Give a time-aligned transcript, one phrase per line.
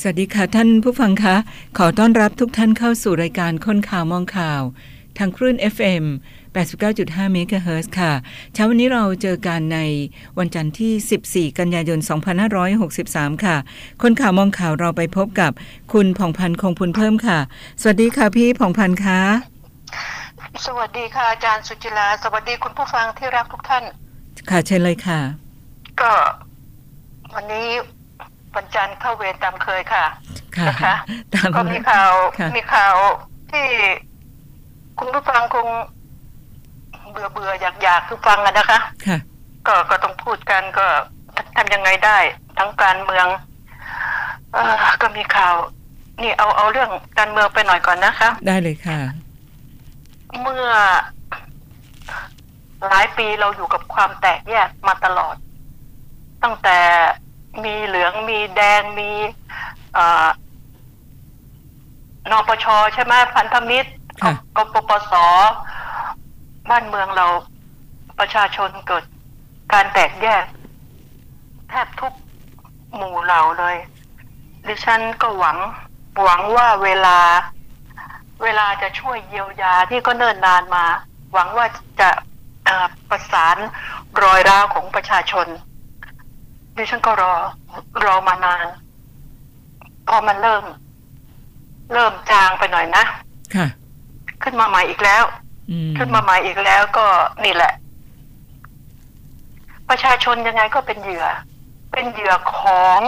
[0.00, 1.36] สวัสดีค่ะท่านผู้ฟังคะ
[1.78, 4.62] ขอต้อนรับทุกท่านเข้าสู่รายการค้นข่าวมองข่าว
[5.18, 6.04] ทางคลื่น FM
[6.68, 8.12] 89.5เมกะเฮิรตซ์ค่ะ
[8.52, 9.78] เช้าวันนี้เราเจอกันใน
[10.38, 11.98] วันจันทร์ที่ 14 กันยายน
[12.72, 13.56] 2563 ค่ะ
[14.02, 15.52] คนข่าวมองข่าวเราไปพบกับ
[15.92, 17.38] คุณผ่องพันธ์คงพุนเพิ่มค่ะ
[17.80, 19.20] สวัสดีค่ะพี่ผ่องพันธ์คะ
[20.66, 23.84] สวัสดีค่ะอาจารย์สุจิลา สวัสดีคุณผู้ฟังที่รักทุกท่าน
[24.50, 25.20] ค่ะเชิญเลยค่ะ
[26.00, 26.12] ก็
[27.34, 27.68] วันนี้
[28.56, 30.04] วันจันทร์เข้าเวรตามเคยค่ะ
[30.56, 30.94] ค่ะนะคะ
[31.34, 32.94] ตามก็มีข่าวค่ะมีข่าว
[33.52, 33.66] ที่
[34.98, 35.68] คุณผู้ฟังคง
[37.10, 39.18] เบื่อเบื่ออยากอยากคือฟังกันนะคะค่ะ
[39.66, 40.86] ก็ก็ต้องพูดกันก็
[41.56, 42.18] ทำยังไงได้
[42.58, 43.26] ทั้งการเมือง
[44.52, 45.54] เออก็มีข่าว
[46.22, 48.98] นี่เอาเอาเรื่องการเมืองไปหน่อยก่อนนะคะ ได้เลยค่ะ
[50.40, 50.68] เมื่อ
[52.86, 55.36] หลายปีเราอยู่กับความแตกแยกมาตลอด
[56.42, 56.78] ตั้งแต่
[57.64, 59.10] มีเหลืองมีแดงมี
[59.94, 60.26] เอ่อ
[62.30, 63.90] นปชใช่ไหมพันธมิตร
[64.22, 65.12] ค่ะกปปส
[66.70, 67.26] บ้านเมืองเรา
[68.18, 69.04] ประชาชนเกิด
[69.72, 70.44] การแตกแยก
[71.70, 72.12] แทบทุก
[72.94, 73.76] หมู่เหล่าเลย
[74.66, 75.58] ดิฉันก็หวัง
[76.22, 77.18] หวังว่าเวลา
[78.42, 80.84] เวลาจะช่วยเยียวยาที่ก็เนิ่นนานมา
[81.32, 81.66] หวังว่า
[82.00, 82.10] จะ
[82.64, 83.56] เอ่อประสาน
[84.22, 85.46] รอยร้าวของประชาชน
[86.76, 87.32] ดิฉันก็รอ
[88.04, 88.66] รอมานาน
[90.08, 90.64] พอมันเริ่ม
[91.92, 93.04] เริ่มจางไปหน่อยนะ
[93.54, 93.66] ค่ะ
[94.42, 95.24] ขึ้นมาใหม่อีกแล้ว
[95.70, 97.06] อืมขึ้นมาใหม่อีกแล้วก็
[97.44, 97.72] นี่แหละ
[99.88, 101.26] ประชาชนยังไงก็เป็นเหยื่อ
[101.92, 103.00] เป็นเหยื่อของ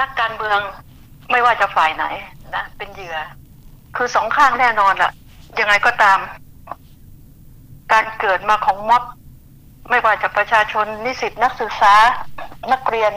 [0.00, 0.60] นักการเมือง
[1.30, 2.04] ไม่ว่าจะฝ่ายไหน
[2.54, 3.16] นะเป็นเหยื่อ
[3.96, 5.12] คือสองข้างแน่นอนล่ะ
[5.60, 6.18] ยังไงก็ตาม
[7.92, 9.02] การเกิดมาของม็อบ
[9.88, 11.94] ไม่ว่าจะประชาชนนิสิตนักศึกษา
[12.72, 13.12] นักเรียน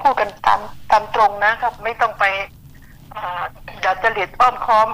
[0.00, 2.24] พูดกันตามตามตรงนะครับ ไม่ต้องไป
[3.14, 3.42] อ่า
[3.84, 4.88] ดัดจริตอ้อมค้อม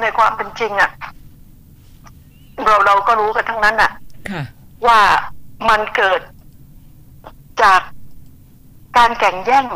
[0.00, 0.90] ในความเป็นจริงอะ่ะ
[2.64, 3.90] เราเราก็รู้กันทั้งนั้นอะ่ะ
[4.30, 4.42] ค่ะ
[4.86, 5.00] ว่า
[5.68, 6.20] มันเกิด
[7.62, 7.80] จาก
[8.96, 9.66] การแข่งแย่ง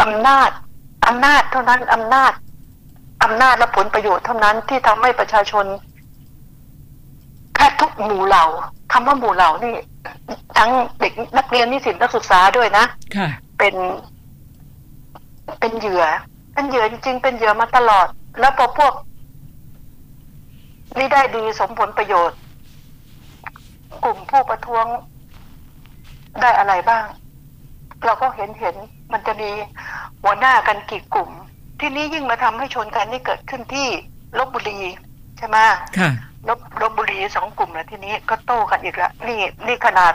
[0.00, 0.50] อำนาจ
[1.06, 2.32] อำนาจเท่านั้นอำนาจ
[3.22, 5.64] อำนาจและผลประโยชน์เท่านั้นที่ทำให้ประชาชน
[7.62, 8.46] แทบทุกหมู่เหล่า
[8.92, 9.74] คำว่าหมู่เหล่านี่
[10.58, 12.84] ทั้งเด็กนักเรียนนิสิตนักศึกษาด้วยนะ
[13.16, 13.28] ค่ะ
[13.58, 13.74] เป็น
[15.60, 16.04] เป็นเหยื่อ
[16.54, 18.06] เป็นเหยื่อจริงๆเป็นเหยื่อมาตลอด
[18.40, 18.92] แล้วพอพวก
[20.98, 22.38] นี่ได้ดีสมผลประโยชน์
[24.04, 24.86] กลุ่มผู้ประท้วง
[26.40, 27.04] ได้อะไรบ้าง
[28.04, 28.76] เราก็เห็นเห็น
[29.12, 29.50] มันจะมี
[30.22, 31.30] หัวหน้ากันกี่กลุ่ม
[31.80, 33.88] ที่นี้ยิ่งมาทำให้ชนกันนี่เกิดขึ้นที่
[34.38, 34.78] ลบบุรี
[35.38, 35.56] ใช่ไหม
[36.00, 36.10] ค่ะ
[36.48, 40.12] ลบลบบุรีสองกลุ่มแล้วทีนี้ก็โต้กันอีกแล้วนี่นี่ขนาด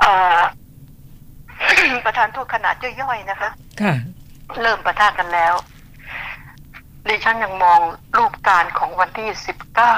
[0.00, 0.38] เอ่อ
[2.04, 3.94] ประธานโทษขนาดย่อยๆนะคะ ค่ะ
[4.62, 5.54] เริ่มประทะกันแล้ว
[7.08, 7.80] ดิฉันยังมอง
[8.16, 9.94] รูปการของวันที่สิบเก้า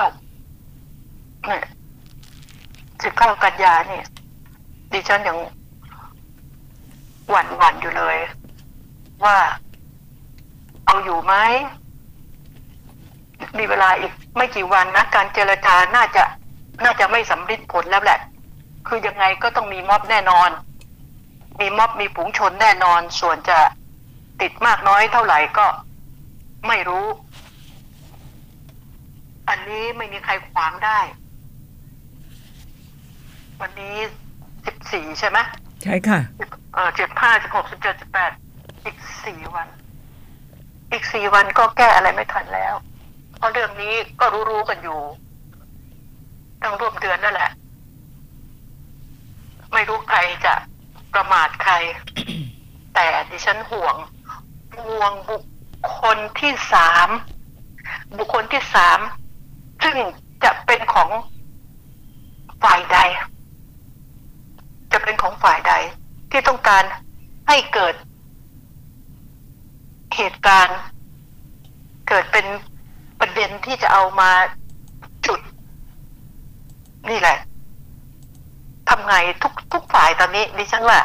[1.47, 1.65] เนี่ย
[3.03, 4.05] สิบเก้ากันยาเนี่ย
[4.93, 5.38] ดิฉันยัง
[7.31, 8.16] หวั่นหวั่นๆอยู่เลย
[9.25, 9.37] ว่า
[10.87, 11.34] เอาอยู่ไหม
[13.59, 16.25] มีเวลาอีกไม่กี่วันนะการเจรจาน่าจะ
[16.84, 18.19] น่าจะไม่สำเร็จผลแล้วแหละ
[18.87, 20.50] คือยังไงก็ต้องมีม็อบแน่นอน
[21.60, 23.59] มีม็อบมีฝูงชนแน่นอน ส่วนจะ
[24.41, 25.66] ติดมากน้อยเท่าไหร่ก็
[26.69, 27.06] ไม่รู้
[29.49, 31.00] อันนี้ไม่มีใครขวางได้
[33.60, 33.97] วันนี้
[34.66, 35.38] สิบสี่ใช่ไหม
[35.82, 36.20] ใช่ค่ะ
[36.75, 38.32] เออเจ็ดห้าสิบหกสิบเจ็ดสิบแปด
[38.84, 39.69] อีกสี่วัน
[40.93, 42.75] อีกสี่วันก็แก้อะไรไม่ทันแล้ว
[43.38, 45.00] เพราะเรื่องนี้ก็รู้ๆกันอยู่
[46.62, 47.50] ตั้งร่วมเดือนนั่นแหละ
[49.72, 50.54] ไม่รู้ใครจะ
[51.15, 51.75] ประมาทใคร
[52.94, 53.97] แต่ดิฉันห่วง
[54.84, 55.43] ห่วงบุค
[56.00, 57.09] คลที่สาม
[58.19, 58.99] บุคคลที่สาม
[59.84, 59.97] ซึ่ง
[60.44, 61.10] จะเป็นของ
[62.62, 62.99] ฝ่ายใด
[64.93, 65.72] จะเป็นของฝ่ายใด
[66.31, 66.84] ที่ต้องการ
[67.49, 67.94] ให้เกิด
[70.17, 70.79] เหตุการณ์
[72.08, 72.46] เกิดเป็น
[73.20, 74.31] ประเด็นที่จะเอามา
[75.26, 75.41] จุด
[77.11, 77.38] นี่แหละ
[78.88, 80.99] ทำไงทุกทุกฝ่ายตอนนี้ดิฉันว่า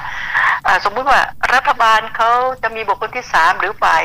[0.66, 1.22] อ่าสมมุติว่า
[1.54, 2.30] รัฐบาลเขา
[2.64, 4.04] จะมีบุคคลที่สามหรือฝ่าย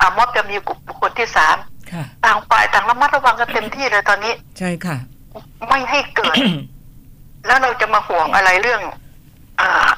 [0.00, 0.56] อามอบจะมี
[0.88, 1.56] บุคคลที่สาม
[1.92, 4.96] ค่ะต่างฝ่ายต่างระมัดระวังกันเต็มที่เลยตอนนี้ ใช่ค่ะ
[5.68, 6.36] ไม่ให้เกิด
[7.46, 8.82] แล้วเราจะมาห่วงอะไรเรื่อง
[9.60, 9.90] อา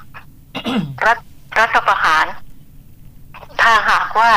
[1.07, 1.19] รัฐ
[1.59, 2.27] รัฐประหาร
[3.61, 4.33] ถ้าหากว่า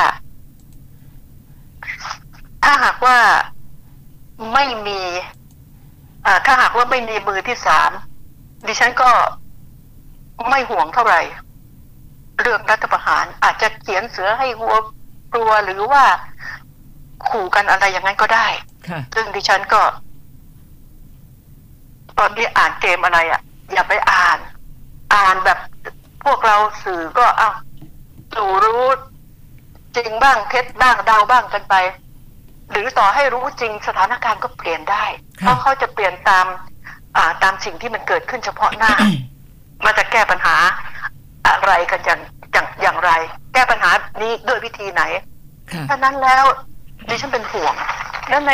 [2.66, 3.18] ถ้าหากว่า
[4.54, 5.00] ไม่มี
[6.26, 7.92] อ่าถ้าหากว่าไม่มีมือที่สาม
[8.68, 9.10] ดิฉันก็
[10.50, 11.22] ไม่ห่วงเท่าไหร่
[12.40, 14.76] เรื่องรัฐประหารอาจจะเขียนเสือให้วัว
[15.34, 16.04] กลัวหรือว่า
[17.30, 18.48] ขู่กันอะไรอย่างนั้นก็ได้
[18.90, 19.82] ค่ะซึ่งดิฉันก็
[22.18, 23.42] ตอนที่อ่านเกมอะไรอะ่ะ
[23.74, 24.40] อย่าไปอ่าน
[25.14, 25.60] อ่านแบบ
[26.24, 27.50] พวกเราสื่อก็เอา
[28.36, 28.86] สู่รู้
[29.96, 31.76] จริงบ้างเท็จบ้างเดาบ้างกันไป
[32.72, 35.06] หรือต่อให้รู้จริงสถานการณ์ก็เปลี่ยนได้
[35.42, 36.46] ครับเพราะเขาจะเปลี่ยนตาม
[37.16, 38.94] อ่าตามสิ่งที่มันเกิดขึ้นเฉพาะหน้า
[39.86, 40.56] มันจะแก้ปัญหา
[41.48, 42.22] อะไรกันอย่าง
[42.54, 43.12] อย่างอย่างไร
[43.54, 43.92] แก้ปัญหา
[44.22, 45.04] นี้ด้วยวิธีไหน
[45.72, 46.44] ค่ะฉะนั้นแล้ว
[47.10, 47.74] ดิฉันเป็นห่วง
[48.30, 48.52] แล้วใน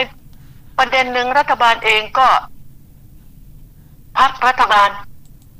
[0.77, 2.27] ประเด็นหนึ่งรัฐบาลเองก็
[4.17, 4.89] พักรัฐบาล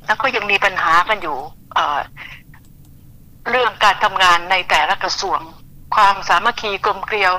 [0.06, 1.38] แล้วก็ยังมีปัญหากันอยู่
[1.74, 1.98] เอ่อ
[3.50, 5.38] เรื่องการทำงานในแต่ละกระทรวง
[5.94, 7.32] ความสามัคคีกลมเกลียว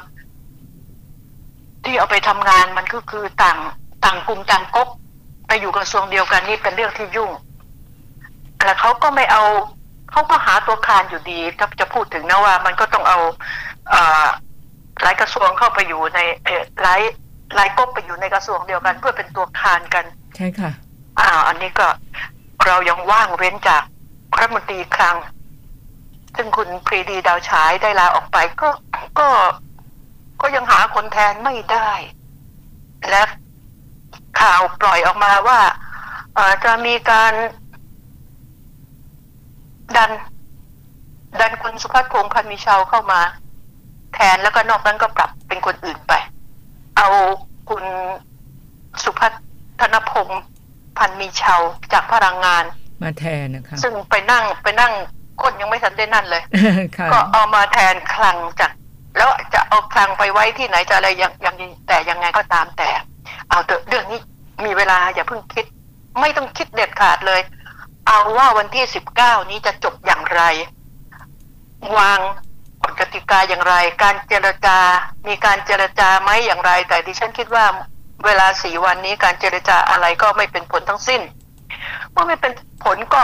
[1.83, 3.57] ที่เอาไปทำงานมันก็คือต่าง
[4.05, 4.89] ต่างกลุ่มต่างก๊ก
[5.47, 7.31] ไปอยู่กระทรวงเดียวกันนี่เป็นเรื่องที่ยุ่ง
[8.59, 9.43] แต่เขาก็ไม่เอา
[10.11, 13.19] เขาก็หาตัวคานอยู่ดี ถ้าจะพูดถึงนะว่ามันก็ต้องเอา
[13.89, 14.25] เอ่อ
[15.01, 17.01] หลายกระทรวงเข้าไปอยู่ในเอ่อหลาย
[17.55, 20.71] หลายก๊กไปอยู่ในกระทรวงเดียวกัน เพื่อเป็นตัวคานกัน ใช่ค่ะ
[21.19, 21.87] อ่า อันนี้ก็
[22.65, 23.83] เรายังว่างเว้นจาก
[24.37, 25.15] รัฐมนตรีคลัง
[26.35, 28.69] ซึ่งคุณปรีดีดาวฉายได้ลาออกไปก็
[29.19, 29.27] ก็
[30.43, 31.91] ก็ยังหาคนแทนไม่ได้
[33.09, 33.23] และ
[34.41, 35.59] ข่าวปล่อยออกมาว่า
[36.35, 37.33] เอ่อจะมีการ
[39.95, 40.11] ดัน
[41.39, 43.21] ดันคุณสุภัทพงษ์พันธ์มีชาวเข้ามา
[44.13, 46.13] แทนแล้วก็นอกนั้นก็ปรับเป็นคนอื่นไป
[46.97, 47.07] เอา
[47.69, 47.83] คุณ
[49.03, 49.27] สุพั
[49.79, 50.41] ฒนพงษ์
[50.97, 51.61] พันธ์มีชาว
[51.93, 52.63] จากพลังงาน
[53.03, 54.93] มาแทนนะคะซึ่งไปนั่งไปนั่ง
[55.41, 56.43] ก้นยังไม่ทันได้นั่นเลย
[56.97, 58.71] ค่ะก็เอามาแทนคลังจาก
[59.17, 61.55] แล้วจะเอาคลังไปไว้ที่ไหนจะอะไรยังยัง
[61.87, 62.89] แต่ยังไงก็ตามแต่
[63.49, 64.19] เอาเถอะเรื่องนี้
[64.65, 65.65] มีเวลาอย่าเพิ่งคิด
[66.19, 67.41] ไม่ต้องคิดเด็ดขาดเลย
[68.07, 70.41] เอาว่าวันที่สิบเก้านี้จะจบอย่างไร
[71.97, 72.19] วาง
[72.83, 74.77] กฎกติกาอย่างไร การเจรจา
[75.27, 77.65] มีการเจรจาไหมอย่างไร แต่ดิฉันคิดว่า
[78.25, 81.21] เวลาสี่วันนี้การเจรจาอะไรก็ไม่เป็นผลทั้งสิ้น
[82.11, 83.23] เมื่อไม่เป็นผลก็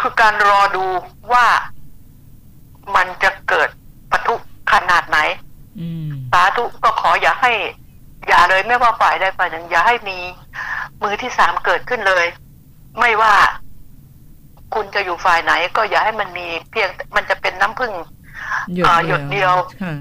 [0.00, 0.86] คือการรอดู
[1.32, 1.46] ว่า
[2.94, 3.68] มันจะเกิด
[4.10, 4.34] ปะทุ
[4.72, 5.18] ขนาดไหน
[5.80, 7.52] อืมสาธุก็ขออย่าให้
[8.28, 10.18] อย่าเลยไม่ว่าฝ่ายใดฝ่ายหนึ่งอย่าให้มี
[11.02, 12.26] มือที่สามเกิดขึ้นเลย
[12.98, 13.34] ไม่ว่า
[14.74, 17.92] คุณจะอยู่ฝ่ายไหน ก็อย่าให้มันมีเพียงมันจะเป็นน้ำพึ่ง
[18.74, 19.94] หยดอ่าเดียวหยดเดียวค่ะ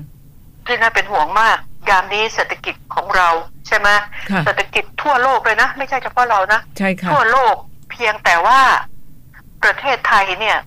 [0.65, 1.57] ที่น่าเป็นห่วงมาก
[1.89, 3.29] ยามนี้เศรษฐกิจของเรา
[3.67, 3.89] ใช่ไหม
[4.31, 7.55] ค่ะเศรษฐกิจทั่วโลกเลยนะ ไม่ใช่เฉพาะเรานะใช่ค่ะทั่วโลก
[7.91, 8.59] เพียงแต่ว่า
[9.63, 10.57] ประเทศไทยเนี่ย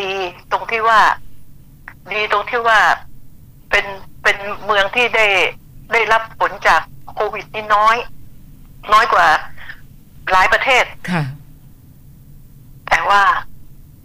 [0.00, 0.14] ดี
[0.52, 1.00] ตรงที่ว่า
[2.12, 2.80] ดีตรงที่ว่า
[3.70, 3.86] เป็น
[4.22, 5.26] เป็นเมืองที่ได้
[5.92, 6.80] ได้รับผลจาก
[7.12, 7.96] โควิดนี่น้อย
[8.92, 9.26] น้อยกว่า
[10.32, 11.22] หลายประเทศค่ะ
[12.88, 13.22] แต่ว่า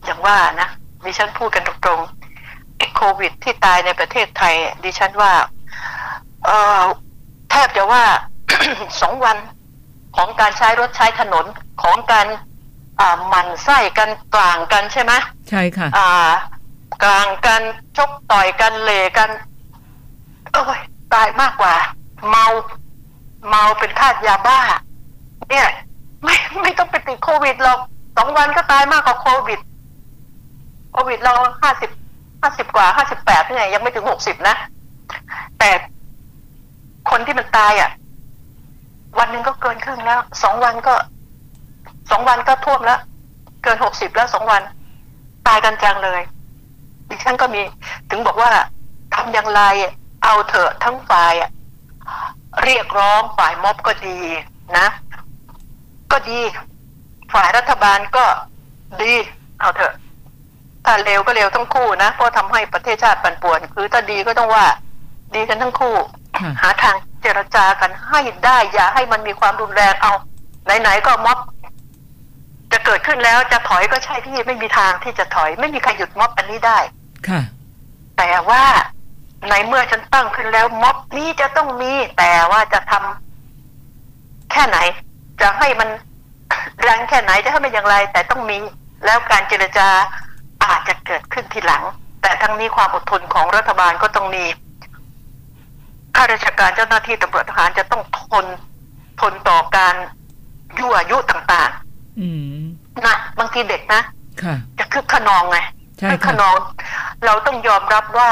[0.06, 0.70] อย่างว่านะ
[1.06, 5.34] ดิฉันพูดกันตรงๆไอ้โควิดที่ตายในประเทศไทย ดิฉันว่า
[6.46, 6.82] เออ
[7.52, 8.04] แทบจะว่า
[9.02, 9.38] สองวัน
[10.16, 11.46] ของการใช้รถใช้ถนน
[11.82, 12.28] ของการ
[13.00, 15.14] อ่าหมันไส้กันกลางกันใช่ไหม
[15.50, 16.10] ใช่ค่ะอ่า
[17.04, 17.62] กลางกัน
[17.98, 19.30] ชกต่อยกันเหลกัน
[20.52, 20.80] โอ้ย
[21.14, 21.76] ตายมากกว่า
[22.30, 22.46] เมา
[23.50, 24.60] เมาเป็นทาสยาบ้า
[25.50, 25.68] เนี่ย
[26.24, 27.80] ไม่ไม่ต้องไปติดโควิดหรอก
[28.18, 29.60] สองวันก็ตายมากกว่าโควิด
[30.92, 31.92] โควิดเราห้าสิบ
[32.42, 34.56] ห้าสิบกว่าห้าสิบแปดที่ไหนยังไม่ถึงหกสิบนะ
[35.60, 35.70] แต่
[37.10, 37.92] คนที่มันตายอะ
[39.20, 40.96] วันหนึ่งก็เกินครึ่งแล้วสองวันก็
[42.12, 43.00] สองวันก็ท่วมแล้ว
[43.64, 44.62] เกินหกสิบแล้วสองวัน
[45.48, 46.22] ตายกันจังเลย
[47.12, 47.62] ดิฉันก็มี
[48.10, 48.52] ถึงบอกว่า
[49.16, 49.62] ทำอย่างไร
[50.24, 51.50] เอาเถอะทั้งฝ่ายอะ
[52.64, 54.18] เรียกร้องฝ่ายม็อบก็ดี
[54.78, 54.88] นะ
[56.12, 56.40] ก็ดี
[57.34, 58.26] ฝ่ายรัฐบาลก็
[59.02, 59.14] ดี
[59.60, 59.94] เอาเถอะ
[60.86, 64.66] ถ้าเร็วก็เร็วทั้งคู่นะเพราะทำให้ประเทศชาติปั่นป่วน คือถ้าดีก็ต้องว่า
[65.36, 65.96] ดีกันทั้งคู่
[66.38, 70.14] ค่ะหาทางเจรจากันให้ได้อย่าให้มันมีความรุนแรงเอา
[70.82, 71.40] ไหนๆก็ม็อบ
[72.72, 76.80] จะเกิดขึ้นแล้วจะถอยก็ใช่ที่ไม่มีทางที่จะถอย ไม่มีใครหยุดม็อบอันนี้ได้
[77.28, 77.42] ค่ะ
[78.18, 78.64] แต่ว่า
[79.50, 84.78] ในเมื่อฉันตั้งขึ้นแล้ว ม็อบนี้จะต้องมี แต่ว่าจะทำแค่ไหน
[85.42, 85.90] จะให้มัน
[86.82, 88.58] แรงแค่ไหนจะให้มันอย่างไร แต่ต้องมี
[89.06, 89.88] แล้วการเจรจา
[90.64, 91.84] อาจจะเกิดขึ้นทีหลัง
[92.22, 94.44] แต่ทั้งนี้ความอดทนของรัฐบาลก็ต้องมี
[96.16, 98.46] ข้าราชการเจ้าหน้าที่ตำรวจทหารจะต้องทน
[99.22, 99.96] ทนต่อการ
[100.80, 101.72] ยั่วยุต่าง
[102.20, 102.30] อื
[102.62, 104.02] มๆนะบางทีเด็กนะ
[104.44, 105.58] ค่ะจะคึกขนองไง
[106.02, 106.60] ใช่คึกขค่ะนอง
[107.26, 108.32] เราต้องยอมรับว่า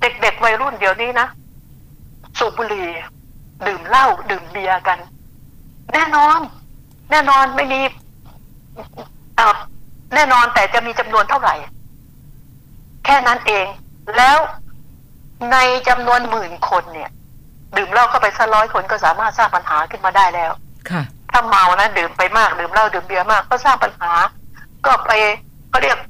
[0.00, 1.26] เด็กๆวัยรุ่นเดี๋ยวนี้นะ
[2.38, 2.88] สูบบุหรี่
[3.66, 4.98] ดื่มเหล้าดื่มเบียร์กัน
[5.92, 6.38] แน่นอน
[7.10, 7.80] แน่นอนไม่มี
[9.36, 9.54] เอ่อ
[10.14, 11.54] แน่นอนแต่จะมีจำนวนเท่าไหร่
[13.04, 13.66] แค่นั้นเอง
[14.16, 14.38] แล้ว
[15.52, 15.56] ใน
[15.88, 17.10] จำนวนหมื่นคนเนี่ย
[17.76, 20.52] ดื่มเหล้าเข้าไปสักร้อยคนก็สามารถสร้างปัญหาขึ้นมาได้แล้ว
[20.90, 24.12] ค่ะ ถ้าเมานะดื่มไปมากดื่มเหล้าดื่มเบียร์มาก ก็สร้างปัญหา
[24.86, 25.12] ก็ไป
[25.76, 26.00] เขาเรียก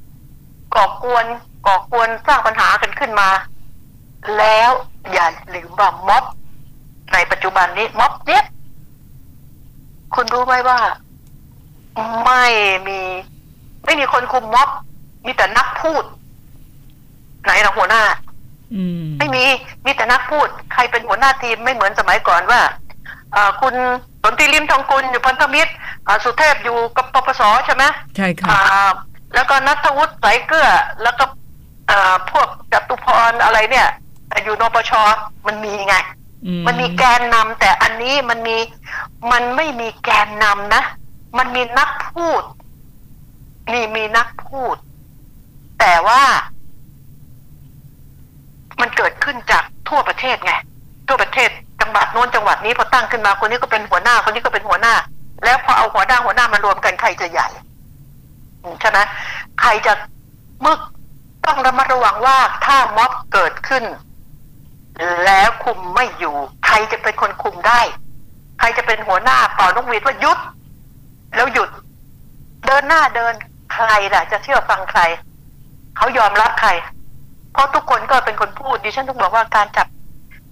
[0.75, 1.25] ก่อกวน
[1.67, 3.29] ก่อกวนสร้างปัญหากันขึ้นมา
[4.37, 4.71] แล้ว
[5.13, 6.23] อย่าลืมว่าม็อบ
[7.13, 8.43] ในปัจจุบันนี้ม็อบเนี้ย
[10.15, 10.79] คุณรู้ไหมว่า
[12.25, 12.45] ไม่
[12.87, 13.01] มี
[13.85, 14.69] ไม่มีคนคุมม็อบ
[15.25, 16.03] มีแต่นักพูด
[17.43, 18.03] ไหนละหัวหน้า
[18.73, 19.43] อืมไม่มี
[19.85, 22.61] มีแต่นักพูด ใครเป็นหัวหน้าทีมไม่เหมือนสมัยก่อนว่า
[23.33, 23.73] เอ่อคุณ
[24.23, 25.71] สนธิริมทองกุลอยู่พันธมิตร
[26.07, 27.83] อ่าสุเทพอยู่กับปปสใช่ไหม
[28.17, 28.91] ใช่ค่ะอ่า
[29.37, 30.69] แล้วก็นัทวุฒิสายเกลือ
[31.03, 31.23] แล้วก็
[31.89, 33.87] อ่าพวกจตุพรอะไรเนี่ย
[34.43, 34.91] อยู่นปช
[35.47, 35.95] มันมีไง
[36.45, 38.57] อืมันมีแกนนำแต่อันนี้มันมี
[39.31, 40.83] มันไม่มีแกนนำนะ
[41.37, 42.43] มันมีนักพูด
[43.71, 44.75] มีมีนักพูด
[45.79, 46.21] แต่ว่า
[48.81, 50.53] มันเกิดขึ้นจากทั่วประเทศไง
[51.07, 51.49] ทั่วประเทศ
[51.81, 54.93] จังหวัดโน้นจังหวัดนี้พอตั้งขึ้นมาคนนี้ก็เป็นหัวหน้า คนนี้ก็เป็นหัวหน้า
[55.43, 57.66] แล้วพอเอาหัวหน้าหัวหน้ามารวมกันใครจะใหญ่อืม
[58.81, 58.99] ใช่ไหม
[59.61, 59.93] ใครจะ
[60.65, 60.79] มึก
[61.45, 63.83] ต้องระมัดระวังว่าถ้าม็อบเกิดขึ้น
[65.25, 67.81] แล้วคุมไม่อยู่ ใครจะเป็นคนคุมได้
[68.59, 70.39] ใครจะเป็นหัวหน้าเป่านกหวีดว่าหยุด
[71.35, 71.69] แล้วหยุด
[72.65, 73.33] เดินหน้าเดิน
[73.73, 75.01] ใครล่ะ จะเชื่อฟังใคร
[75.97, 76.69] เขายอมรับใคร
[77.53, 79.87] เพราะทุกคนก็เป็นคนพูดดิฉันต้องบอกว่าการจับ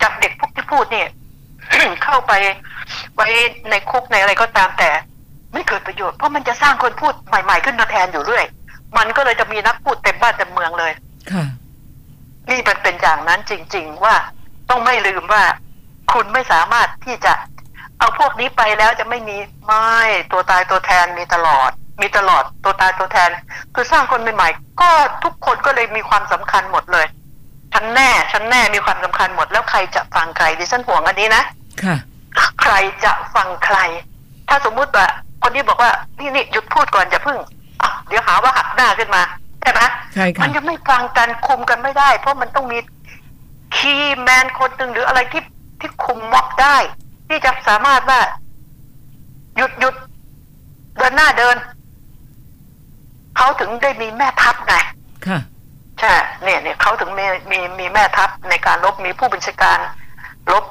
[0.02, 1.08] จับเด็กพวกที่พูดเนี่ย
[2.04, 2.34] เข้าไป
[3.16, 3.28] ไว้
[3.70, 4.90] ในคุกในอะไรก็ตามแต่
[5.56, 8.46] ไม่เกิดประโยชน์เพราะมันจะสร้างคนพูดใหม่ ๆ ขึ้นมาแทนอยู่เรื่อย
[8.98, 10.92] มันก็เลยจะมีนักพูดเต็มบ้านเต็มเมืองเลย
[11.32, 11.46] ค่ะ
[12.50, 14.16] นี่มันเป็นอย่างนั้นจริง ๆ ว่า
[14.70, 15.44] ต้องไม่ลืมว่า
[16.14, 17.34] คุณไม่สามารถที่จะ
[18.00, 19.90] เอาพวกนี้ไปแล้วจะไม่มีไม่
[20.32, 21.72] ตัวตายตัวแทนมีตลอด
[22.02, 23.30] มีตลอดตัวตายตัวแทน
[23.76, 24.90] คือสร้างคนใหม่ๆก็
[25.24, 27.06] ทุกคนก็เลยมีความสำคัญหมดเลย
[27.74, 31.44] ฉันแน่ฉันแน่มีความสำคัญหมดแล้วใครจะฟังใครดิฉันห่วงอันนี้นะ
[31.84, 31.96] ค่ะ
[32.62, 33.78] ใครจะฟังใคร
[34.50, 35.08] ถ้าสมมุติว่า
[35.46, 37.38] คนนี้บอกว่านี่นี่หยุดพูดก่อนอย่าเพิ่ง
[37.82, 39.22] อะเดี๋ยวหาว่าหักหน้าขึ้นมา
[39.62, 39.82] ใช่ไหม
[40.14, 42.78] ใช่ค่ะมันจะไม่ฟังกันคุมกันไม่ได้ เพราะมันต้องมี
[43.76, 45.44] คีย์แมนคนหนึ่งหรืออะไรที่
[45.80, 46.78] ที่คุมม็อบได้
[47.28, 48.20] ที่จะสามารถว่า
[49.58, 49.96] หยุดหยุด
[50.98, 51.56] เดินหน้าเดิน
[53.38, 54.74] เขาถึงได้มีแม่ทัพไง
[55.28, 55.40] ค่ะ
[56.00, 59.80] ใช่เนี่ยเนี่ยเขาถึงมีมีมีแม่ทัพในการลบมีผู้บัญชาการ
[60.52, 60.64] ลบ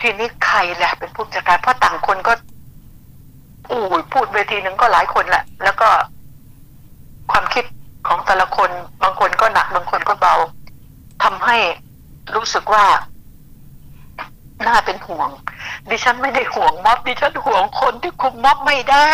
[0.00, 2.32] ทีนี้ใครแหละเป็นผู้บัญชาการเพราะต่างคนก็
[3.70, 5.88] อู้ยพูดเวทีหนึ่งก็หลายคนแหละ แล้วก็
[7.30, 7.64] ความคิด
[8.08, 8.70] ของแต่ละคน
[9.02, 10.34] บางคนก็หนักบางคนก็เบา
[11.24, 11.56] ทำให้
[12.34, 12.84] รู้สึกว่า
[14.66, 15.28] น่าเป็นห่วง
[15.90, 19.10] ดิฉันไม่ได้ห่วงม็อบดิฉันห่วงคนที่คุมม็อบไม่ได้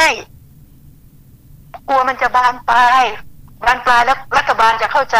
[1.89, 3.05] กลัวมันจะบานปลาย
[3.65, 5.19] บานปลายแล้วรัฐบาลจะเข้าใจ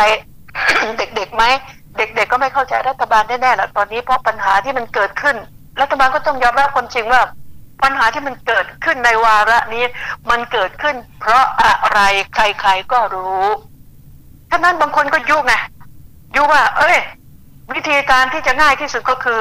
[0.99, 1.45] เด็กๆไหม
[1.97, 5.37] เด็กๆก็ไม่เข้าใจรัฐบาลแน่ๆแล้วตอนนี้เพราะปัญหาที่มันเกิดขึ้น
[5.81, 7.23] รัฐบาลก็ต้องยอมรับความจริงว่า
[7.85, 9.85] ปัญหาที่มันเกิดขึ้นในวาระนี้
[10.31, 12.01] มันเกิดขึ้น เพราะอะไร
[12.35, 13.45] ใครๆก็รู้
[14.51, 15.55] ฉะนั้นบางคนก็ยุ่งไง
[16.35, 16.99] ยุ่งว่า เอ้ย
[17.75, 19.39] วิธีการที่จะง่ายที่สุดก็คือ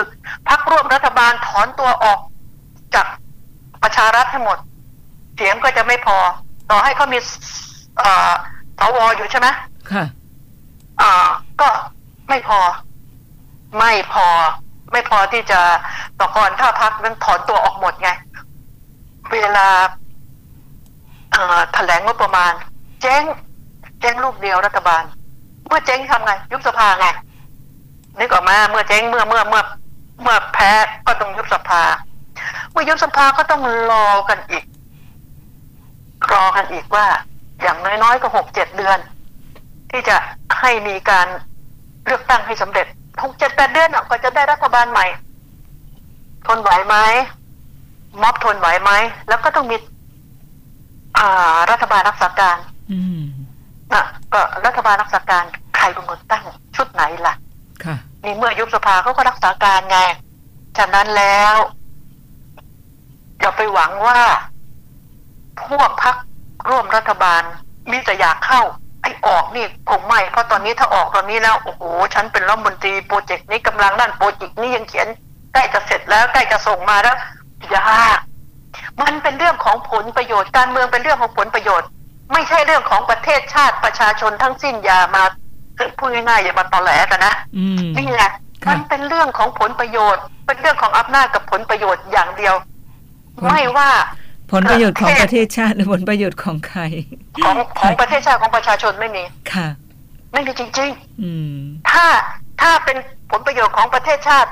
[0.48, 2.20] พักร่วมรัฐบาลถอนตัวออก
[2.96, 3.08] จาก
[3.84, 4.58] ประชารัฐให้หมด
[5.36, 6.18] เสียงก็จะไม่พอ
[6.70, 7.20] ต่อให้เขามี
[8.00, 8.32] เอ่อ
[8.80, 9.48] สวอยู่ใช่ไหม
[9.92, 10.06] ค่ะ
[11.02, 11.28] อ่า
[11.62, 11.70] ก็
[12.30, 12.60] ไม่พอ
[13.80, 14.28] ไม่พอ
[14.92, 15.60] ไม่พอที่จะ
[16.20, 18.10] ต่อก่อนถ้าพักนั้นถอนตัวออกหมดไง
[19.32, 19.68] เวลา
[21.74, 22.54] แถลงงบประมาณ
[23.02, 23.24] เจ๊ง
[24.00, 25.04] เจ๊งลูกเดียวรัฐบาล
[25.68, 27.08] เมื่อเจ๊งทำไง ยุบสภาไง
[28.20, 29.64] นึกออกมาเมื่อเจ๊งเมื่อเมื่อเมื่อ
[30.22, 30.72] เมื่อแพ้
[31.08, 31.82] ก็ต้องยุบสภา
[32.72, 33.62] เมื่อยุบสภาก็ต้อง
[33.92, 34.66] รอกันอีก
[36.32, 37.08] รอกันอีกว่า
[37.62, 39.00] อย่างน้อยๆก็หกเจ็ดเดือน
[39.92, 40.18] ที่จะ
[40.60, 41.28] ให้มีการ
[42.06, 42.88] เลือกตั้งให้สำเร็จ
[43.24, 45.06] หกเจ็ดแปดเดือนอะก็จะได้รัฐบาลใหม่
[46.48, 46.96] ทนไหวไหม
[48.22, 48.92] ม็อบทนไหวไหม
[49.28, 49.76] แล้วก็ต้องมี
[51.18, 52.58] อ่ารัฐบาลรักษาการ
[52.92, 53.24] อืม
[53.94, 54.04] นะ
[54.34, 55.44] ก็รัฐบาลรักษาการ
[55.76, 56.44] ใครเป็นคนตั้ง
[56.76, 57.36] ชุดไหนล่ะ
[57.84, 60.00] ค่ะนี่เมื่อยุบสภาเขาก็รักษาการไง
[60.78, 61.56] ฉะนั้นแล้ว
[63.40, 64.20] อย่าไปหวังว่า
[65.68, 66.16] พวกพัก
[66.70, 67.42] ร่วมรัฐบาล
[67.92, 68.62] มีแต่อยากเข้า
[69.02, 75.08] ไอ้ออกนี่คงไม่ เพราะตอนนี้ถ้าออกตอนนี้แล้วโอ้โหฉันเป็นรัฐมนตรีโปรเจกต์นี้กำลังด้านโปรเจกต์นี้ยังเขียน
[75.54, 77.18] ใกล้จะเสร็จแล้วใกล้จะส่งมาแล้ว
[77.76, 78.20] ยาก
[79.02, 81.88] มันเป็นเรื่องของผลประโยชน์ การเมืองเป็นเรื่องของผลประโยชน์
[82.34, 85.24] ไม่ใช่เรื่องของประเทศชาติประชาชนทั้งสิ้นอย่ามา
[86.00, 88.32] พูดง่ายๆอย่ามาตอแหลกันนะอืมนี่แหละ
[88.66, 92.56] ค่ะมันเป็นเรื่องของผลประโยชน์ เป็นเรื่องของอำนาจกับผลประโยชน์อย่างเดียว
[93.38, 93.90] ผลไม่ว่า
[94.52, 96.82] ผลประโยชน์ของประเทศชาติหรือผลประโยชน์ของใคร
[97.44, 99.68] ของของประเทศชาติของประชาชนไม่มีค่ะ
[100.34, 100.92] ไม่มีจริง
[101.22, 102.06] อืมๆถ้า
[102.62, 102.98] ถ้าเป็น
[103.32, 104.50] ผลประโยชน์ของประเทศชาติ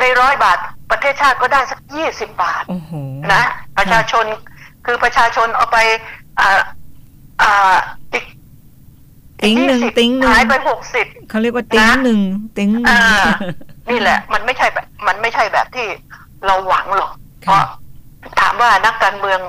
[0.00, 0.58] ในร้อยบาท
[0.90, 2.92] ประเทศชาติก็ได้สักยี่สิบบาทโอ้โห
[3.32, 3.42] นะ
[3.78, 4.24] ประชาชน
[4.86, 5.78] คือประชาชนเอาไป
[6.40, 6.60] อ่า
[7.42, 7.76] อ่า
[8.12, 8.24] อีก
[9.44, 12.20] ติ้งหนึ่ง20ติ้งหนึ่งหายไปหกสิบเขาเรียกว่าติ้งนะหนึ่ง
[12.58, 13.00] ติ้งหนึ่งอ่า
[13.90, 15.86] นี่แหละ มันไม่ใช่แบบมันไม่ใช่แบบที่
[16.46, 17.12] เราหวังหรอก
[17.44, 17.60] เพค่ะ
[18.24, 19.40] ราะถามว่านักการเมือง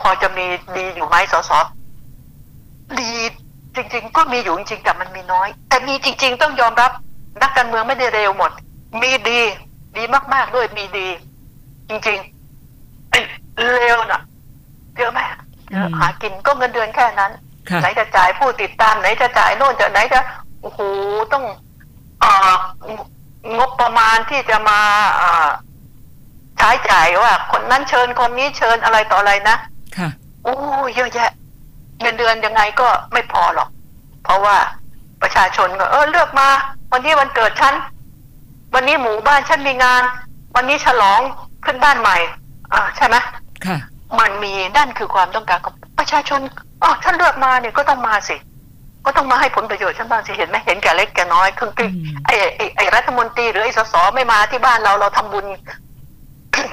[0.00, 1.52] พอจะมีดีอยู่ไหมส.ส.
[3.00, 3.10] ดี
[3.74, 6.92] จริง ๆ ก็มีอยู่จริงๆแต่มันมีน้อย แต่มีจริง ๆ ต้องยอมรับ
[7.42, 8.50] นักการเมืองไม่ได้เลวหมด
[9.02, 9.40] มีดี
[9.96, 10.02] ดี
[10.34, 11.08] มาก ๆด้วยมีดี
[11.88, 13.18] จริงๆไอ้
[13.82, 14.20] เลวน่ะ
[14.96, 15.20] เยอะไหม
[15.70, 17.32] เยอะหากินก็เงินเดือนแค่นั้น
[17.68, 20.20] ค่ะไหนจะจ่ายผู้ติดตามไหนจะจ่ายโน่นจะไหนจะ
[20.60, 20.80] โอ้โห
[21.32, 21.44] ต้อง
[22.20, 22.54] เอ่อ
[23.58, 24.80] งบประมาณที่จะมา
[25.16, 25.48] เอ่อ
[26.58, 29.56] ใช้จ่ายว่า คนนั้นเชิญคนนี้เชิญอะไรต่ออะไรนะ
[29.96, 30.08] ค่ะ
[30.44, 30.54] โอ้
[30.96, 31.30] เยอะแยะ
[32.00, 33.68] เงินเดือนยังไงก็ไม่พอหรอก
[34.24, 34.56] เพราะว่า
[35.22, 36.48] ประชาชนก็เออเลือกมา
[36.92, 37.74] วันนี้วันเกิดฉัน
[38.74, 40.02] วันนี้หมู่บ้านฉันมีงาน
[40.56, 41.20] วันนี้ฉลอง
[41.64, 42.16] ขึ้นบ้านใหม่
[42.72, 43.16] อ่าใช่ไหม
[43.66, 43.78] ค่ะ
[44.20, 46.40] มันมีนั่นคือความต้องการของประชาชน
[46.82, 48.36] อ๋อฉันเลือกมาเนี่ยก็ต้องมาสิ
[49.04, 55.46] ก็ต้องมาให้ผลประโยชน์ฉันบ้างสิเห็นไหมเห็นแก่เล็กแก่น้อยคือคืออืมไอ้ไอ้ไอ้รัฐมนตรีหรือไอ้สสไม่มาที่บ้านเราเราทำบุญ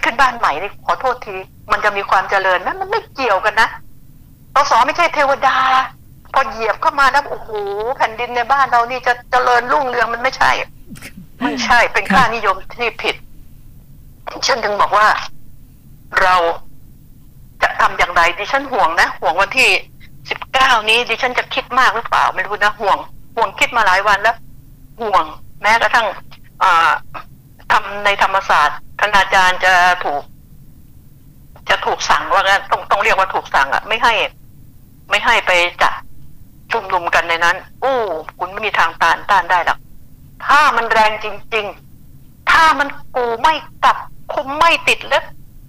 [0.03, 1.35] ขึ้นบ้านใหม่นี่ขอโทษที
[1.71, 3.69] มันจะมีความเจริญนะมันไม่เกี่ยวกันนะ
[4.55, 5.57] สสไม่ใช่เทวดา
[6.33, 7.49] พอเหยียบเข้ามาแล้วโอ้โห
[7.97, 10.51] แผ่นดินในบ้านเรานี่จะเจริญรุ่งเรืองมันไม่ใช่
[11.41, 13.15] ไม่ใช่เป็นค่านิยมที่ผิด
[14.47, 15.07] ฉันถึงบอกว่า
[16.21, 16.35] เรา
[17.61, 19.69] จะทำอย่างไรดิฉันห่วงนะห่วงวันที่
[20.29, 22.97] สิบเก้านี้ดิฉันจะคิดมากหรือเปล่าไม่รู้นะห่วง
[23.35, 24.35] ห่วงคิดมาหลายวันแล้ว
[25.01, 25.23] ห่วง
[25.61, 26.07] แม้กระทั่ง
[26.63, 26.91] อ่า
[27.71, 30.23] ทำในธรรมศาสตร์คณาจารย์จะถูก
[31.69, 34.13] จะถูกสั่งว่างั้นต้องต้องเรียกว่าถูกสั่งอะไม่ให้
[35.09, 35.51] ไม่ให้ไป
[35.81, 35.93] จัด
[36.71, 37.95] ชุมนุมกันในนั้น อู้
[38.39, 39.79] คุณไม่มีทางต้านต้านได้หรอก
[40.45, 41.65] ถ้ามันแรงจริง
[42.07, 43.97] ๆ ถ้ามันกูไม่กลับ
[44.33, 45.23] คุมไม่ติดแล้ว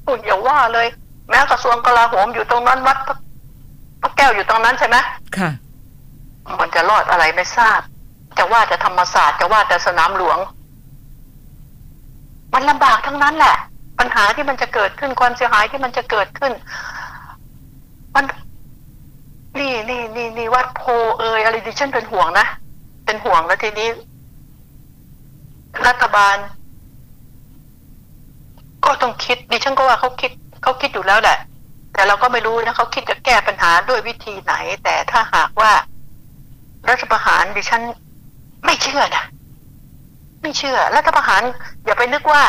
[0.06, 0.86] คุณอย่าว่าเลย
[1.28, 3.16] แม้กระทรวงกลาโหมอยู่ตรงนั้นวัดพระ
[4.02, 4.96] พระแก้วอยู่ตรงนั้นใช่ไหม
[5.36, 5.50] ค่ะ
[6.60, 7.80] มันจะรอดอะไรไม่ทราบ
[8.38, 10.38] จะว่าแต่ธรรมศาสตร์จะว่าแต่สนามหลวง
[12.54, 13.56] มันลำบากทั้งนั้นแหละ
[13.98, 16.52] ปัญหาที่มันจะเกิดขึ้นความเสียหายที่มันจะเกิดขึ้น
[18.14, 18.24] มัน
[19.58, 20.82] นี่นี่นี่นี่วัดโพ
[21.20, 22.46] เอยอะไรดิฉันเป็นห่วงนะ
[23.04, 23.88] เป็นห่วงแล้วทีนี้
[25.86, 26.36] รัฐบาล
[28.84, 31.38] ก็ต้องคิดดิฉันก็ว่าเขาคิดเขาคิดอยู่แล้วแหละ
[31.92, 35.72] แต่เราก็ไม่รู้นะเขาคิดจะแก้ปัญหาด้วยวิธีไหน แต่ถ้าหากว่า
[36.88, 37.82] รัฐประหารดิฉัน
[38.64, 39.24] ไม่เชื่อนะ
[40.42, 41.42] ไม่เชื่อ รัฐประหาร
[41.84, 42.44] อย่าไปนึกว่า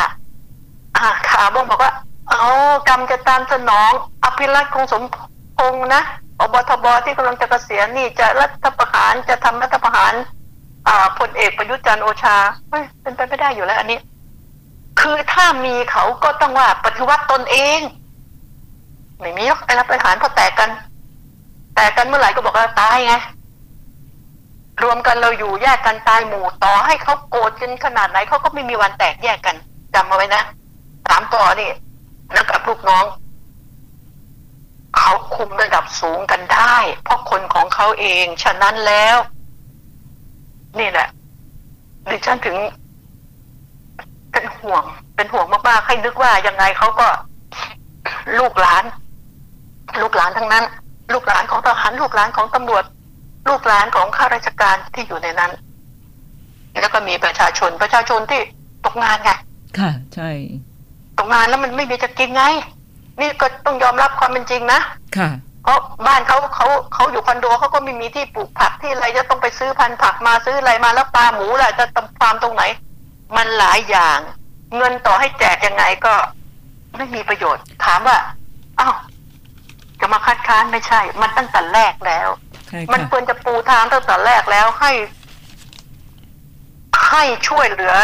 [0.98, 1.94] อ่าข่าวบอกบอกว่า
[2.30, 2.44] เอา
[2.90, 3.92] กรรมจะตามสนอง
[4.24, 5.04] อภิรัตคงสม
[5.58, 6.02] พงษ์นะ
[6.40, 10.14] อบทบที่กำลังจะเกษียณนี่จะรัฐประหารจะทำรัฐประหาร
[11.20, 12.38] พลเอกประยุทธ์จันโอชา
[13.02, 14.00] เป็นไปไม่ได้อยู่แล้วอันนี้
[15.00, 17.80] คือถ้ามีเขาก็ต้องว่าปฏิวัติตนเอง
[19.20, 20.70] ไม่มีหรอกไอ้รับประหารพอแตกกัน
[21.76, 23.14] แตกกันเมื่อไหร่ก็บอกว่าตายไง
[24.84, 29.56] รวมกันเราอยู่แยกกันตายหมู่ต่อให้เขาโกรธกันขนาดไหนเขาก็ไม่มีวันแตกแยกกัน
[29.96, 30.42] จำเอาไว้นะ
[31.08, 31.70] สามปอนี่
[32.36, 33.06] นักกับลูกน้อง
[34.98, 39.18] เขาคุมระดับสูงกันได้ เพราะคนของเขาเอง ฉะนั้นแล้ว
[40.80, 41.08] นี่แหละ
[42.10, 42.58] ดิฉันถึง
[44.32, 44.84] เป็นห่วง
[45.16, 47.08] เป็นห่วงมากๆให้นึกว่ายังไงเขาก็
[48.40, 48.84] ลูกหลาน
[50.02, 50.66] ลูกหลานทั้งนั้น
[51.14, 52.84] ลูกหลานของทหารลูกหลานของตำรวจ
[53.50, 55.52] ลูกหลานของข้าราชการที่อยู่ในนั้น
[56.82, 58.42] แล้วก็มีประชาชนประชาชนที่
[58.86, 59.32] ตกงานไง
[59.80, 60.30] ค่ะ ใช่
[61.18, 62.44] ตกงานแล้วมันไม่มีจะกินไง
[63.20, 64.80] นี่ก็ต้องยอมรับความเป็นจริงนะ
[65.18, 72.64] ค่ะเพ ราะบ้านเขาเขาเขาอยู่คอนโดเขาก็ไม่มีที่ปลูกผักที่อะไรจะต้องไปซื้อพันธุ์ผักมาซื้ออะไรมาแล้วปลาหมูล่ะจะทำฟาร์มตรงไหน
[73.38, 74.20] มันหลายอย่าง
[74.78, 76.14] เงินต่อให้แจกยังไงก็
[76.98, 78.18] ไม่มีประโยชน์ ถามว่า
[78.80, 78.96] อ้าว
[80.00, 82.28] จะมาคัดค้านไม่ใช่ มันตั้งแต่แรกแล้ว
[82.68, 84.92] ใช่มันค่ะควรจะปูทางตั้งแต่แรกแล้วให้
[87.10, 87.96] ให้ช่วยเหลือ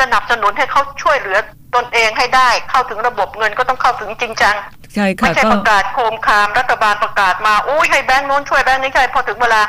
[0.00, 1.38] สนับสนุนให้เขาช่วยเหลือ
[1.74, 4.54] ตนเองให้ได้ เข้าถึงระบบเงินก็ต้องเข้าถึงจริงจัง
[4.94, 9.62] ใช่ไม่ค่ะใช่ก็ประกาศโคมคามรัฐบาลประกาศมาอุ้ยให้แบงค์โน้นช่วยแบงค์นี้ใช่พอถึงเวลา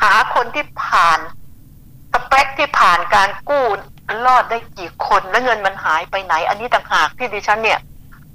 [0.00, 1.18] หาคนที่ผ่าน
[2.12, 3.64] สเปคที่ผ่านการกู้
[4.26, 7.78] รอดได้กี่คนและเงินมันหายไปไหน อันนี้ต่างหากที่ดิฉันเนี่ย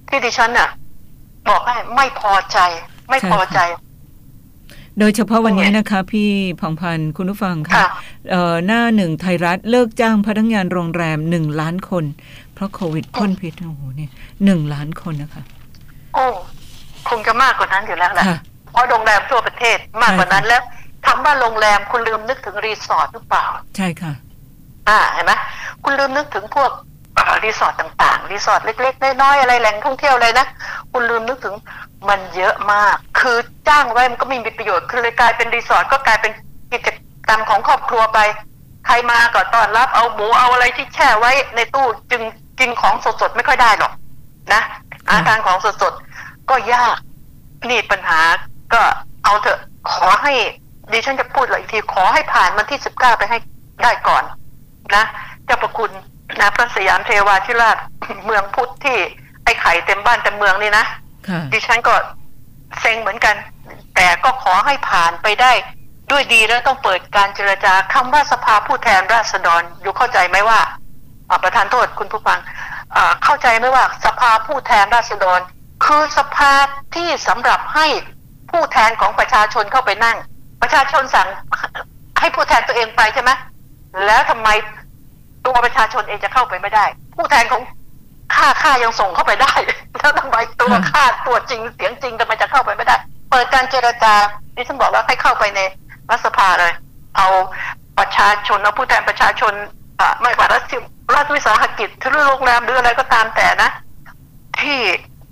[0.09, 0.69] ที่ดิฉันน่ะ
[1.49, 2.57] บอกให้ไม่พอใจ
[3.09, 3.59] ไม่พอใจ
[4.99, 6.29] โดยเฉพาะวันนี้นะคะ พี่
[6.61, 7.87] ผ่องพันธ์คุณผู้ฟังค่ะค่ะ
[8.31, 12.05] เอ่อหน้าหนึ่งไทยรัฐเลิกจ้างพนักงานโรงแรมหนึ่งล้านคน
[12.53, 14.11] เพราะโควิดพ่นพิษโอ้โหเนี่ย
[14.45, 15.43] หนึ่งล้านคนนะคะ
[16.13, 16.25] โอ้
[17.09, 18.39] คงจะมากกว่านั้นอยู่แล้วแหละค่ะ
[18.71, 20.63] เพราะโรงแรมทั่วประเทศมากกว่านั้นแล้ว
[21.05, 23.45] คำว่าโรงแรมคุณลืมนึกถึงรีสอร์ทหรือเปล่า
[23.77, 24.13] ใช่ค่ะ
[24.89, 25.33] อ่าเห็นไหม
[25.83, 26.71] คุณลืมนึกถึงพวก
[27.15, 30.45] เอ่อรีสอร์ทต่างๆ รีสอร์ทเล็กๆน้อยๆอะไรแหล่งท่องเที่ยวเลยนะ
[30.91, 31.55] คุณลืมนึกถึง
[32.09, 36.31] มันเยอะมาก คือจ้างไว้มันก็ไม่มีประโยชน์คือเลยกลายเป็นรีสอร์ทก็กลายเป็น
[36.73, 36.87] กิจ
[37.27, 38.19] กรรมของครอบครัวไป
[38.85, 42.21] ใครมาก็ต้อนรับเอาหมูเอาอะไรที่แช่ไว้ในตู้เย็น
[42.59, 43.91] กินของสดๆไม่ค่อยได้หรอก
[44.53, 44.61] นะ
[45.09, 46.97] อาทานของสดๆก็ยาก
[47.69, 48.21] นี่ปัญหา
[48.73, 48.81] ก็
[49.23, 49.59] เอาเถอะ
[49.91, 50.33] ขอให้
[50.91, 53.37] ดิฉันจะพูดอีกทีขอให้ผ่านวันที่สิบเก้าไปให้
[53.83, 54.23] ได้ก่อน
[54.95, 55.03] นะ
[55.45, 55.91] เจ้าประคุณ
[56.39, 57.77] นะพระสยามเทวาธิราช
[58.25, 58.97] เมืองพุทธที่
[59.43, 60.85] ไอ้ไข่เต็มบ้านเต็มเมืองนี่นะ
[61.27, 61.93] ค่ะดิฉันก็
[62.79, 63.35] เซ็งเหมือนกัน
[63.95, 65.51] แต่ก็ขอให้ผ่านไปได้
[66.11, 70.59] ด้วยดีแล้วต้องเปิดการเจรจาคำว่าสภาผู้แทนราษฎรอยู่เข้าใจไหมว่า
[71.29, 72.72] อ่าประธานโทษคุณผู้ฟังอ่า
[73.23, 75.39] เข้าใจไหมว่าสภาผู้แทนราษฎร
[75.85, 76.51] คือสภา
[76.95, 77.87] ที่สำหรับให้
[78.51, 80.17] ผู้แทนของประชาชนเข้าไปนั่ง
[80.61, 81.27] ประชาชนสั่ง
[82.19, 83.31] ให้ผู้แทนตัวเองไปใช่ไหม
[84.05, 84.49] แล้วทำไม
[85.45, 87.61] ตัวประชาชนเองจะเข้าไปไม่ได้ ผู้แทนของ
[88.35, 89.53] ข้าข้ายังส่งเข้าไปได้
[89.97, 92.95] แล้วทำไมตัวข้าตัวจริงเสียงจริงทำไมจะเข้าไปไม่ได้
[93.29, 94.13] เปิดการเจรจา
[94.55, 95.59] ดิฉันบอกว่าให้เข้าไปใน
[96.09, 96.73] รัฐสภาเลย
[97.17, 97.27] เอา
[97.97, 99.53] ประชาชนเอาผู้แทนประชาชน
[100.21, 100.73] ไม่ว่ารัฐ
[101.15, 103.69] รัฐวิสาหกิจหรือโรงแรมหรืออะไรก็ตามแต่นะ
[104.59, 104.79] ที่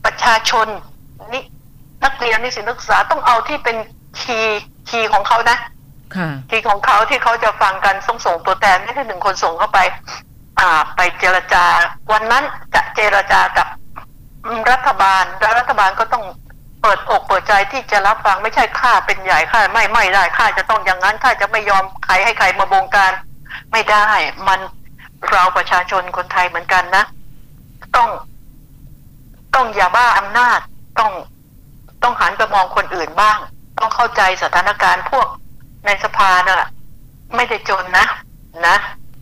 [0.06, 0.68] ประชาชน
[1.34, 1.44] นี่
[2.04, 3.78] นักเรียนนิสิตนักศึกษาต้องเอาที่เป็น
[4.20, 5.58] key key ของเขานะ
[6.16, 9.80] คะ key ของเขาที่เขาจะฟังกันส่งส่งตัวแทนไม่ใช่หนึ่งคนส่งเข้าไป
[10.60, 11.64] อ่า ไปเจรจา
[12.12, 12.44] วันนั้น
[12.76, 13.68] จะเจรจากับ
[14.72, 16.24] รัฐบาลแล้วรัฐบาลก็ต้อง
[16.82, 23.12] เปิดอกเปิดใจที่จะรับฟังไม่ใช่ข้าเป็นใหญ่ข้าไม่ไม่ได้ข้าจะต้องอย่างนั้นข้าจะไม่ยอมใครให้ใครมาบงการ
[23.72, 24.08] ไม่ได้
[24.48, 24.60] มัน
[25.30, 27.04] เราประชาชนคนไทยเหมือนกันนะ
[27.96, 28.10] ต้อง
[29.56, 30.60] ต้องอย่าบ้าอำนาจ
[31.00, 31.12] ต้อง
[32.04, 33.38] ต้องหันไปมองคนอื่นบ้าง
[33.80, 35.28] ต้องเข้าใจสถานการณ์พวก
[35.86, 36.70] ในสภาน่ะ
[37.36, 38.06] ไม่ได้จนนะ
[38.68, 38.76] นะ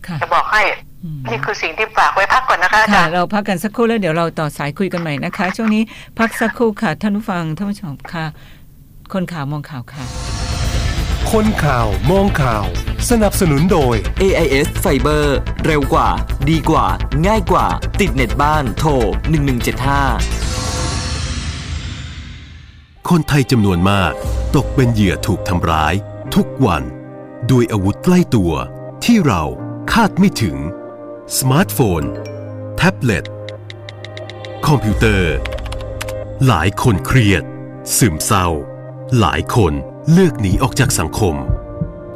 [0.06, 0.62] ค่ะจะบอกให้
[1.04, 5.82] อืมนี่คือสิ่งที่ฝากไว้พักก่อนนะคะอาค่ะจารย์เราพักกันสักครู่แล้วเดี๋ยวเราต่อสายคุยกันใหม่นะคะ ช่วงนี้
[6.18, 8.26] พักสักครู่ค่ะท่านผู้ฟังท่านผู้ชมค่ะ
[9.12, 10.04] คนข่าวมองข่าวค่ะ
[11.32, 12.64] คนข่าวมองข่าว
[13.08, 15.24] สนับสนุนโดย AIS Fiber
[15.64, 16.08] เร็วกว่า
[16.50, 16.86] ดีกว่า
[17.26, 17.66] ง่ายกว่า
[18.00, 18.90] ติดเน็ตบ้าน โทร
[20.60, 24.12] 1175 คนไทยจำนวนมาก
[24.56, 25.94] ตกเป็นเหยื่อถูกทำร้าย
[26.34, 26.82] ทุกวัน
[27.50, 28.52] ด้วยอาวุธใกล้ตัว
[29.04, 29.42] ที่เรา
[29.92, 30.56] คาดไม่ถึง
[31.38, 32.02] สมาร์ทโฟน
[32.76, 33.24] แท็บเล็ต
[34.66, 35.34] คอมพิวเตอร์
[36.46, 37.42] หลายคนเครียด
[37.96, 38.46] ซึมเศร้า
[39.20, 39.72] หลายคน
[40.12, 41.36] เลือกหนีออกจากสังคม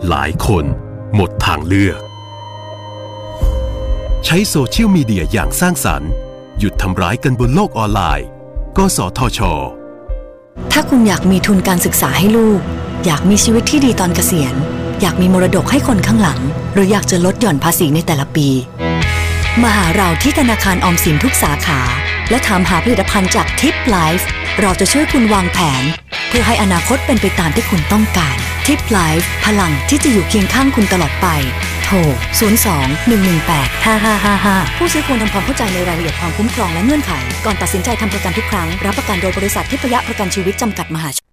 [0.09, 0.65] หลายคน
[1.15, 1.99] หมดทางเลือก
[4.25, 6.11] ใช้โซเชียลมีเดียอย่างสร้างสรรค์
[6.59, 8.27] หยุดทำร้ายกันบนโลกออนไลน์
[8.77, 9.41] กสทช
[10.73, 12.61] ถ้าคุณอยากมีทุนการศึกษาให้ลูก
[13.07, 14.55] อยากมีชีวิตที่ดีตอนเกษียณ
[15.01, 16.41] อยากมีมรดกให้คนข้างหลัง
[16.75, 18.49] หรืออยากจะลดหย่อนภาษีในแต่ละปี
[19.63, 21.81] มาหาเราที่ธนาคารออมสินทุกสาขา
[22.31, 24.29] และถามหาผลิตภัณฑ์จาก TIPlife
[24.61, 25.83] เราจะช่วยคุณวางแผน
[26.29, 31.27] เพื่อให้อนาคตเป็นไปตามที่คุณต้องการ TIPlife พลังที่จะอยู่เคียงข้างคุณตลอดไป
[31.85, 31.97] โทร
[32.41, 37.13] 02-118-5555 ผู้ซื้อควรทำความเข้าใจในรายละเอียดความคุ้มครองและเงื่อนไข
[37.45, 41.25] ก่อนตัดสินใจทำประกันทุกครั้ง รับประกันโดยบริษัททิพยประกันชีวิตจำกัดมหาชน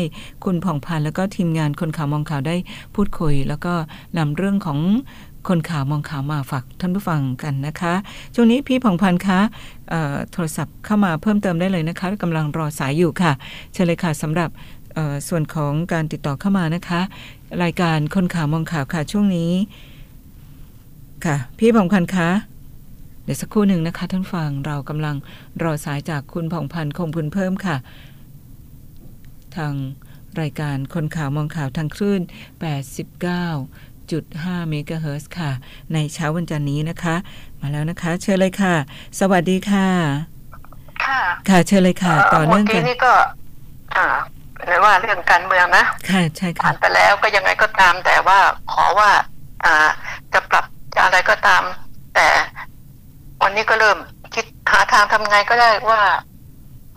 [0.45, 2.55] คุณผ่องพันธ์แล้วก็ทีมงานคนข่าวมองข่าวได้
[2.95, 3.73] พูดคุย แล้วก็
[4.17, 4.79] นำเรื่องของ
[5.47, 7.93] คนข่าวมองข่าวมาฝากท่านผู้ฟังกันนะคะ
[8.35, 9.39] ช่วงนี้พี่ผ่องพันธ์คะ
[10.31, 13.31] โทรศัพท์เข้ามาเพิ่มเติมได้เลยนะคะกำลังรอสายอยู่ค่ะ
[13.73, 14.49] เชิญเลยค่ะสำหรับ
[15.27, 17.01] ส่วนของการติดต่อเข้ามานะคะ
[17.63, 19.51] รายการคนข่าวมองข่าวค่ะช่วงนี้
[21.25, 22.29] ค่ะ พี่ผ่องพันธ์คะ
[23.23, 25.15] เดี๋ยวสักครู่หนึ่งนะคะท่านฟังเรากำลัง
[25.63, 27.77] รอสายจากคุณผ่องพันธ์คงพุนเพิ่มค่ะ
[29.55, 29.73] ทาง
[30.41, 32.21] รายการคนข่าวมองข่าวทางคลื่น
[33.09, 35.51] 89 89.5เมกะเฮิรตซ์ค่ะ
[35.93, 37.15] ในเช้าวันจันทร์นี้นะคะ
[37.59, 38.75] มาแล้วนะคะ เชิญเลยค่ะ
[39.19, 39.87] สวัสดีค่ะ
[41.05, 41.19] ค่ะ
[41.49, 43.13] ค่ะเชิญเลยค่ะ ต่อเนื่องเมื่อกักี้นนี่ก็
[43.95, 44.05] อ่า
[44.67, 48.39] เรียกว่าเรื่องการเมืองนะ ค่ะใช่ค่ะผ่านไปแล้วก็ยังไงก็ตาม แต่ว่า
[48.71, 49.09] ขอว่า
[49.65, 49.89] อ่า
[50.33, 51.63] จะปรับจะอะไรก็ตาม
[52.15, 52.27] แต่
[53.41, 53.97] วันนี้ก็เริ่ม
[54.33, 56.01] คิดหาทางทำไงก็ได้ว่า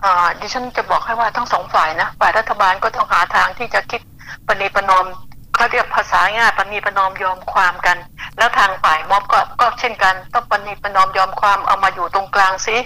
[0.03, 4.01] อ่าดิฉันจะบอกให้ว่าทั้งสองฝ่ายนะฝ่ายรัฐบาลก็ต้องหาทางที่จะคิด
[4.47, 5.07] ปณีประนอม
[5.65, 7.99] เขาเรียกภาษาง่ายปณีประนอมยอมความกัน
[8.39, 12.77] แล้วทางฝ่ายม็อบก็ก็เช่นกันต้องปณีประนอมยอมความเอามาอยู่ตรงกลางซิ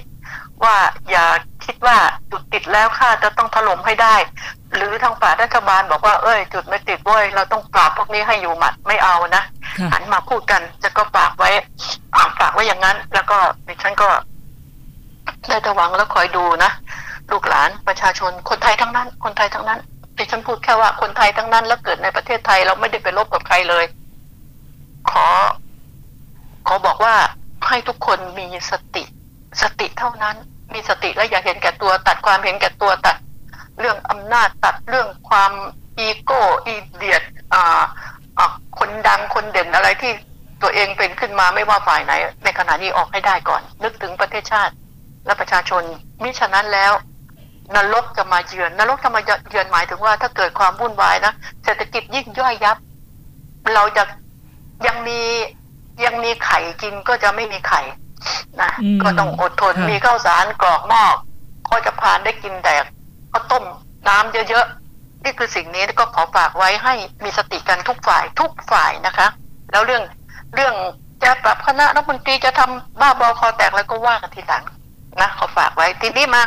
[0.64, 0.77] ว่า
[1.11, 1.27] อย่า
[1.64, 1.97] คิดว่า
[2.31, 4.17] จุดติดแล้วค่าจะต้องถล่มให้ได้
[4.75, 9.43] หรือทางฝ่ายรัฐบาลบอกว่าเอ้ย จุดไม่ติดเว้ยเราต้องปราบพวกนี้ให้อยู่หมัดไม่เอานะ
[9.79, 11.51] ค่ะหันมาพูดกันจะก็ฝากไว้
[12.14, 14.09] อ่าฝากไว้อย่างนั้น แล้วก็ดิฉันก็
[15.49, 16.71] ได้แต่หวังแล้วคอยดูนะ
[17.31, 19.81] ลูกหลานประชาชนคนไทยทั้งนั้น คนไทยทั้งนั้น
[20.18, 23.85] ดิฉันพูดแค่ว่าคนไทยทั้งนั้นแล้วเกิดในประเทศไทยเราไม่ได้ไปลบกับใครเลย
[25.11, 25.26] ขอ
[26.66, 27.14] ขอบอกว่า
[27.68, 29.04] ให้ทุกคนมีสติ
[29.62, 30.37] สติเท่านั้น
[30.74, 33.16] มีสติและอย่าเห็นแก่ตัว ตัดความเห็นแก่ตัวตัด
[33.78, 35.52] เรื่องอำนาจตัดเรื่องความ
[35.98, 37.22] อีโก้อีเดียด
[37.54, 37.83] อ่า
[38.78, 40.12] คนดังคนเด่นอะไรที่
[40.62, 42.12] ตัวเองเป็นขึ้นมาไม่ว่าฝ่ายไหน
[42.44, 44.74] ในขณะนี้ออกให้ได้ก่อน นึกถึงประเทศชาติ
[45.26, 45.83] และประชาชน
[46.22, 46.92] มิฉะนั้นแล้ว
[47.76, 51.33] นรกจะมาเยือนนรกจะมาเยือนหมายถึงว่า ถ้าเกิดความวุ่นวายนะ
[51.64, 52.76] เศรษฐกิจยิ่งย่อยยับ
[53.74, 54.02] เราจะ
[54.87, 55.20] ยังมี
[56.04, 57.81] ยังมีไข่กินก็จะไม่มีไข่
[58.62, 61.04] นะอืมก็ต้องอดทนค่ะมีข้าวสารกรอกหม้อ
[61.70, 62.74] ก็จะพานได้กินแต่
[63.33, 63.64] ข้าวต้ม
[64.09, 69.26] น้ำเยอะๆนี่คือสิ่งนี้ก็ขอฝากไว้ให้มีสติกันทุกฝ่ายทุกฝ่ายนะคะ
[69.72, 70.02] แล้วเรื่อง
[70.54, 70.74] เรื่อง
[71.22, 74.64] จะปรับคณะรัฐมนตรีจะทำบ้าบอคอแตกแล้วก็ว่ากันทีหลัง
[75.20, 76.42] นะขอฝากไว้ทีนี้มา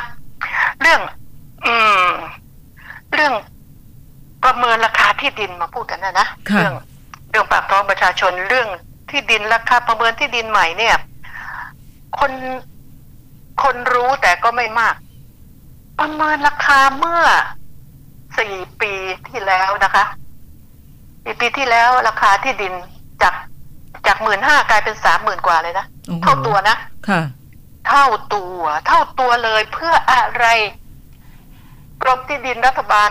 [0.82, 1.02] เรื่อง
[1.66, 1.74] อื
[2.08, 2.10] ม
[3.14, 3.34] เรื่อง
[4.44, 6.74] ประเมินราคาที่ดินมาพูดกันนะนะค่ะเรื่อง
[7.30, 8.68] เรื่องปากท้องประชาชนเรื่อง
[9.10, 10.96] ที่ดินราคาประเมินที่ดินใหม่เนี่ย
[12.20, 12.32] คน
[13.64, 14.96] คนรู้แต่ก็ไม่มาก
[16.00, 17.22] ประเมินราคาเมื่อ
[18.40, 18.94] สี่ปี
[19.30, 20.06] ที่แล้วนะคะ
[21.24, 22.74] สี่ปีที่แล้วราคาที่ดิน
[23.22, 23.34] จาก
[24.08, 26.76] จากหมื่นห้ากลายเป็นสามหมื่นกว่าเลยนะโอ้โหเท่าตัวนะ
[27.10, 27.22] ค่ะ
[27.88, 30.46] เท่าตัว เท่าตัวเลยเพื่ออะไร
[32.02, 33.10] กรมที่ดินรัฐบาล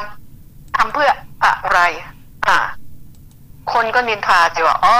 [0.76, 1.10] ทำเพื่อ
[1.44, 1.78] อะไร
[2.46, 2.58] อ่า
[3.72, 4.96] คนก็นินทาจะว่าอ๋อ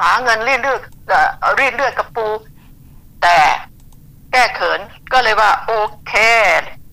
[0.00, 2.26] หาเงินรีดเลือดเอ่อรีดเลือดกับปู
[3.22, 3.38] แต่
[4.32, 4.80] แก้เขิน
[5.12, 5.72] ก็เลยว่า โอ
[6.06, 6.12] เค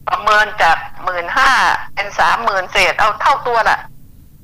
[0.08, 1.52] ประเมินจากหมื่นห้า
[1.95, 3.80] เป็นสามหมื่นเศษเอาเท่าตัวละ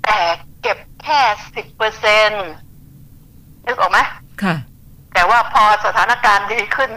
[0.05, 0.19] แต่
[0.61, 1.21] เก็บแค่
[1.55, 2.31] สิบเปอร์เซ็น
[3.65, 3.99] นึกออกไหม
[4.43, 4.55] ค่ะ
[5.13, 6.91] แต่ว่าพอสถานการณ์ดีขึ้น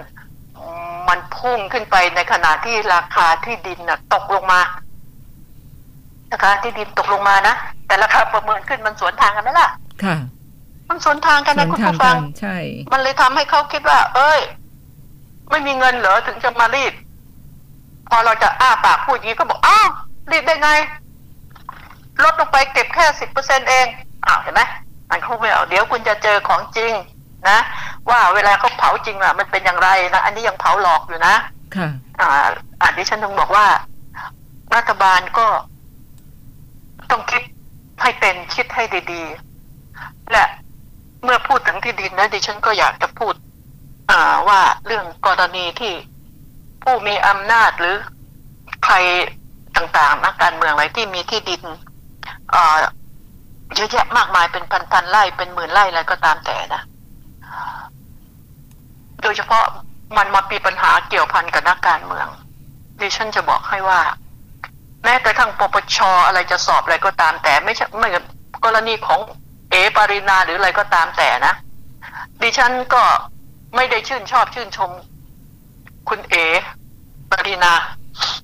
[1.11, 4.61] มันพุ่งขึ้นไปในขณะที่ราคาที่ดินน่ะตกลงมา
[6.33, 7.55] ราคาที่ดินตกลงมานะ
[7.87, 9.69] แต่ราคาประเมินขึ้นมันสวนทางกันไหมล่ะ
[10.05, 10.17] ค่ะ
[10.89, 12.57] มันสวนทางกันสนะวนคุณทางผู้ฟักังนใช่
[12.93, 14.41] มันเลยทำให้เขาคิดว่า เอ้ย
[15.51, 16.93] ไม่มีเงินเหรอถึงจะมารีด
[18.09, 19.89] พอเราจะอ้าปากพูดอย่างนี้ก็บอกอ้าว
[20.31, 20.71] รีดได้ไง
[22.25, 23.87] ลดลงไปเก็บแค่สิบเปอร์เซ็นเอง
[24.27, 24.63] อ้าวเห็นไหม
[25.11, 26.93] มันเขาไม่เอาเดี๋ยวคุณจะเจอของจริง
[27.49, 27.59] นะ
[28.09, 31.35] ว่าเวลาเขาเผาจริงอะมันเป็นอย่างไรนะอันนี้ยังเผาหลอกอยู่นะ
[31.77, 31.89] ค่ะ
[32.21, 32.47] อ่า
[32.81, 33.67] อ่านดิฉันต้องบอกว่า
[34.77, 35.47] รัฐบาลก็
[37.11, 37.43] ต้องคิด
[38.03, 40.45] ให้เป็นคิดให้ดีๆ และ
[41.23, 43.35] เมื่อพูดถึงที่ดินนะดิฉันก็อยากจะพูด
[44.11, 45.93] อ่าว่าเรื่องกรณีที่
[46.83, 47.97] ผู้มีอำนาจหรือ
[48.85, 48.95] ใคร
[49.77, 51.63] ต่างๆนักการเมืองอะไรที่มีที่ดิน
[52.55, 52.77] อ่า
[53.75, 56.83] เยอะแยะมากมายเป็นพันๆไร่เป็นหมื่นไร่อะไรก็ตามแต่นะ
[59.23, 59.65] โดยเฉพาะ
[60.17, 62.29] มันมาปีปัญหาเกี่ยวพันกับนักการเมือง
[63.01, 64.01] ดิฉันจะบอกให้ว่า
[65.05, 68.09] แม้กระทั่งปปชอะไรจะสอบอะไรก็ตามแต่ไม่ใช่ไม่
[68.65, 69.21] กรณีของ
[69.71, 71.55] เอปารินาหรืออะไรก็ตามแต่นะ
[72.43, 73.03] ดิฉันก็
[73.77, 74.91] ไม่ได้ชื่นชอบชื่นชม
[76.09, 76.35] คุณเอ
[77.31, 77.73] ปารินา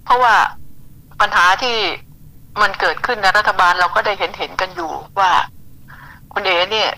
[0.04, 0.34] เพราะว่า
[1.20, 1.76] ปัญหาที่
[2.60, 5.30] มันเกิดขึ้นในรัฐบาลเราก็ได้เห็นเห็นกันอยู่ว่า
[6.32, 6.90] คุณเอเนี่ย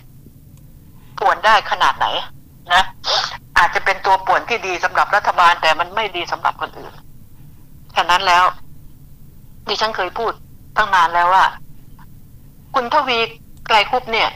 [1.19, 2.07] ป่วนได้ขนาดไหน
[2.73, 2.83] นะ
[3.59, 6.93] อาจจะเป็นตัวป่วนที่ดีสำหรับรัฐบาล แต่มันไม่ดีสำหรับคนอื่น
[7.95, 8.45] ฉะนั้นแล้ว
[9.67, 10.33] ดิฉันเคยพูด
[10.77, 11.45] ตั้งนานแล้วว่า
[12.75, 13.19] คุณทวี
[13.67, 14.29] ไกลคุปเนี่ย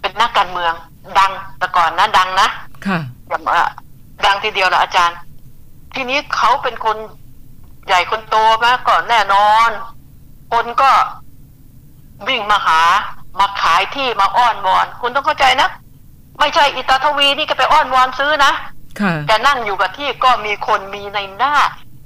[0.00, 0.74] เป็นนักการเมือง
[1.18, 2.48] ดังแต่ก่อนนะดังนะ
[2.86, 3.56] ค่ะอย่ามา
[4.24, 5.18] ดังทีเดียวละอาจารย์
[5.94, 6.96] ทีนี้เขาเป็นคน
[7.86, 9.70] ใหญ่คนโตมาก่อนแน่นอน
[10.52, 10.90] คนก็
[12.28, 12.80] วิ่งมาหา
[13.38, 15.68] มาขายที่มาอ้อนวอน คุณต้องเข้าใจนะ
[16.42, 18.52] ไม่ใช่อิตาทวีนี่ก็ไปอ้อนวอนซื้อนะ
[19.00, 21.54] ค่ะแกนั่งอยู่กับที่ก็มีคนมีในหน้า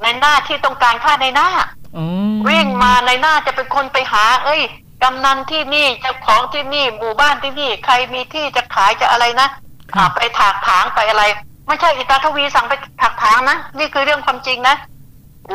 [0.03, 1.49] ในหน้าที่ต้องการค่าในหน้า
[1.97, 2.07] อ๋อ
[2.49, 4.61] วิ่งมาในหน้าจะเป็นคนไปหา เอ้ย
[5.03, 9.49] กำนันที่นี่เจ้าของที่นี่หมู่บ้านที่นี่ ใครมีที่จะขายจะอะไรนะ
[9.95, 11.25] ค่ะอ่าไปถากถางไปอะไร
[11.67, 14.77] ไม่ใช่อิตาทวีสั่งไปถากถางนะนี่คือเรื่องความจริงนะ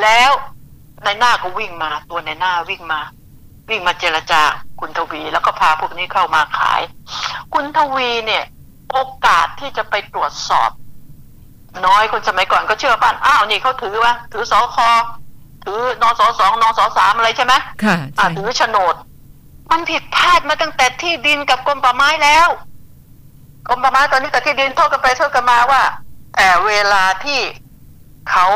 [0.02, 0.32] แล้ว
[1.04, 3.00] ในายหน้าก็วิ่งมาตัวในายหน้าวิ่งมา
[3.70, 4.42] วิ่งมาเจรจา
[4.80, 6.82] คุณทวีแล้วก็พาพวกนี้เข้ามาขาย
[7.54, 8.44] คุณทวีเนี่ย
[8.92, 10.72] โอกาสที่จะไปตรวจสอบ
[11.86, 14.90] น้อยคนสมัยก่อนก็เชื่อป่านอ้าวนี่เขาถือว่าถือสอคอ
[15.66, 18.96] ถือนอสอสองนอสอสามอะไรใช่ไหมค่ะอ่าใช่ถือโฉนด
[19.72, 22.48] มันผิดพลาดมาตั้งแต่ที่ดินกับกรมป่าไม้แล้ว
[23.68, 25.82] กรมป่าไม้ตอนนี้กับที่ดินโทษกันไปโทษกันมาว่า
[26.36, 27.40] แต่เวลาที่
[28.32, 28.48] เขา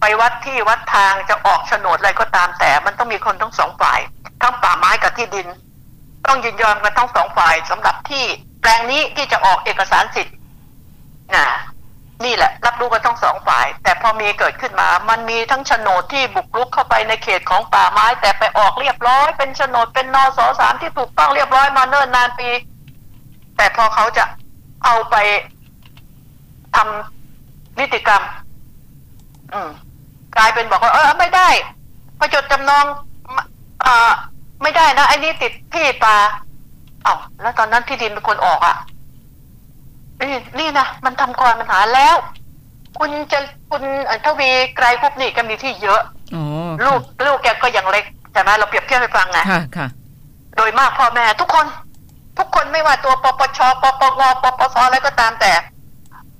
[0.00, 4.00] ไปวัดที่วัดทางจะออกโฉนดอะไรก็ตามแต่มันต้องมีคนทั้งสองฝ่าย
[4.42, 5.46] ทั้งป่าไม้กับที่ดิน
[6.26, 8.26] ต้องยินยอมกันทั้งสองฝ่ายสำหรับที่
[8.60, 10.36] แปลงนี้ที่จะออกเอกสารสิทธิ์
[11.34, 11.46] นะ
[12.24, 22.48] นี่แหละ รับรู้กันทั้งสองฝ่าย แต่พอมีเกิดขึ้นมา มันมีทั้งโฉนดที่บุกรุกเข้าไปในเขตของป่าไม้ แต่ไปออกเรียบร้อย เป็นโฉนดเป็นนอสอสามที่ถูกต้องเรียบร้อยมาเนิ่นนานปี
[23.56, 24.24] แต่พอเขาจะ
[24.84, 25.16] เอาไป
[26.74, 28.22] ทำนิติกรรม
[29.52, 29.70] อืม
[30.36, 31.48] กลายเป็นบอกว่าเออไม่ได้
[32.18, 32.84] พอจดจำนอง
[33.86, 34.12] อ่อ
[34.62, 36.16] ไม่ได้นะไอ้นี่ติดที่ป่า
[37.06, 38.76] อ้าแล้วตอนนั้นที่ดินเป็นคนออกอะ่ะ
[40.20, 42.16] นี่นี่นะมันทำก่อนปัญหาแล้ว
[42.98, 43.38] คุณจะ
[43.70, 46.00] คุณเอ่อทวีไกรคุปนี่ก็มีที่เยอะ
[46.34, 46.44] อ๋อ
[46.86, 49.86] ลูกลูกแกก็ยังเล็กใช่ไหมเราเปรียบเทียบให้ฟังไงค่ะค่ะ
[50.56, 51.66] โดยมากพ่อแม่ทุกคน
[52.38, 55.52] ทุกคนไม่ว่าตัวปปชปปงปปสอะไรก็ตามแต่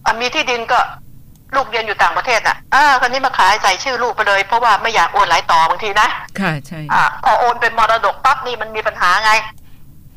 [0.04, 0.78] อะมีที่ดินก็
[1.54, 6.08] ลูกเรียนอยู่ต่างประเทศน่ะอ่าคนนี้มาขายใส่ชื่อลูกไปเลย เพราะว่าไม่อยากโอนหลายต่อบางทีนะ
[6.40, 9.32] ค่ะใช่อ่าพอโอนเป็นมรดกปั๊บนี่มันมีปัญหาไง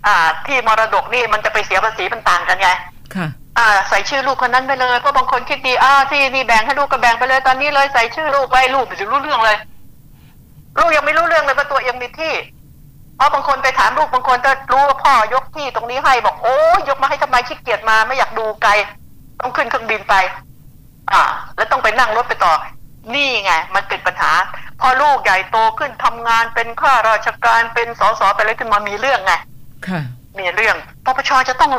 [0.06, 2.70] อ่า ที่มรดกนี่มันจะไปเสียภาษีมันต่างกันไง
[3.16, 9.58] ค่ะอ่าใส่ชื่อลูกคนนั้นไปเลยเพราะบางคนคิดดีอ้าที่นี่แบ่งให้ลูกก็แบ่งไปเลยตอนนี้เลยใส่ชื่อลูกไว้ลูกไม่ถึงรู้เรื่องเลย
[10.78, 12.34] ลูกยังไม่รู้เรื่องเลยว่าตัวเองมีที่
[13.18, 18.72] เพราะบางคนไปถามลูกบางคนก็รู้ว่าพ่อยกที่ตรงนี้ให้บอกโอ้ยยกมาให้ทำไมขี้เกียจมาไม่อยากดูไกล
[19.39, 20.16] ต้องขึ้นเครื่องบินไป
[21.12, 21.22] อ่า
[21.56, 22.54] แล้วต้องไปนั่งรถไปต่อ
[23.13, 24.32] นี่ไง มันเป็นปัญหา
[24.80, 29.39] พอลูกใหญ่โตขึ้นทำงานเป็นข้าราชการเป็นสสไปเลยขึ้นมามีเรื่องไงค่ะ
[30.39, 31.72] มีเรื่องปปชจะต้อง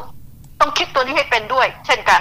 [0.61, 2.21] ต้องคิดตัวนี้ให้เป็นด้วย เช่นกัน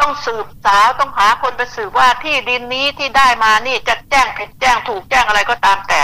[0.00, 6.00] ต้องสืบสาวต้องหาคนไปสืบว่าที่ดินนี้ที่ได้มานี่จะแจ้งผิดแจ้งถูกแจ้งอะไรก็ตามแต่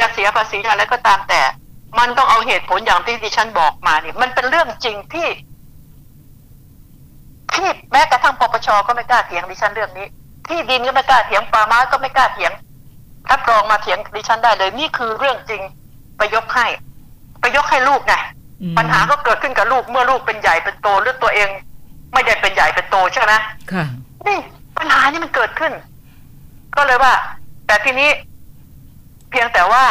[0.00, 1.40] จะเสียภาษีอะไรก็ตามแต่
[1.98, 5.28] มันต้องเอาเหตุผลอย่างที่ดิฉันบอกมานี่มันเป็นเรื่องจริงที่
[7.54, 10.06] ที่แม้กระทั่งปปชก็ไม่กล้าเถียงดิฉันเรื่องนี้
[10.48, 12.52] ที่ดินก็ไม่กล้าเถียงป่าไม้ก็ไม่กล้าเถียง
[13.30, 15.62] รับรองมาเถียงดิฉันได้เลย นี่คือเรื่องจริง
[16.16, 16.66] ไปยกให้
[17.40, 18.14] ไปยกให้ลูกไง
[18.62, 21.48] อืมปัญหาก็เกิดขึ้นกับลูกเมื่อลูกเป็นใหญ่เป็นโตหรือตัวเอง
[22.12, 23.32] ไม่ได้เป็นใหญ่เป็นโตใช่ไหม
[23.72, 23.84] ค่ะ
[24.26, 24.38] นี่
[24.78, 25.72] ปัญหานี่มันเกิดขึ้น
[26.76, 27.12] ก็เลยว่า
[27.66, 28.10] แต่ทีนี้
[29.30, 29.84] เพียงแต่ว่า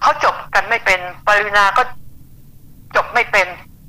[0.00, 1.82] เขาจบกันไม่เป็นปรินาก็
[2.96, 3.46] จบไม่เป็น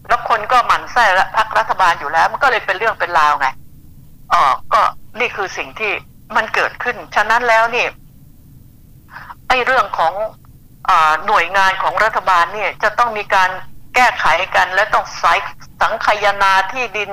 [0.07, 3.47] แล้วคนก็หมั่นไส้และพักรัฐบาลอยู่แล้ว มันก็เลยเป็นเรื่องเป็นราวไง
[4.33, 4.41] อ๋อ
[4.73, 4.81] ก็
[5.19, 5.91] นี่คือสิ่งที่
[6.35, 7.85] มันเกิดขึ้น ฉะนั้นแล้วนี่
[9.47, 10.42] ไอ้เรื่องของอา
[11.25, 13.49] หน่วยงานของรัฐบาลเนี่ยจะต้องมีการ
[13.95, 15.39] แก้ไขกัน และต้องสาย
[15.81, 17.09] สังคายนาที่ดิน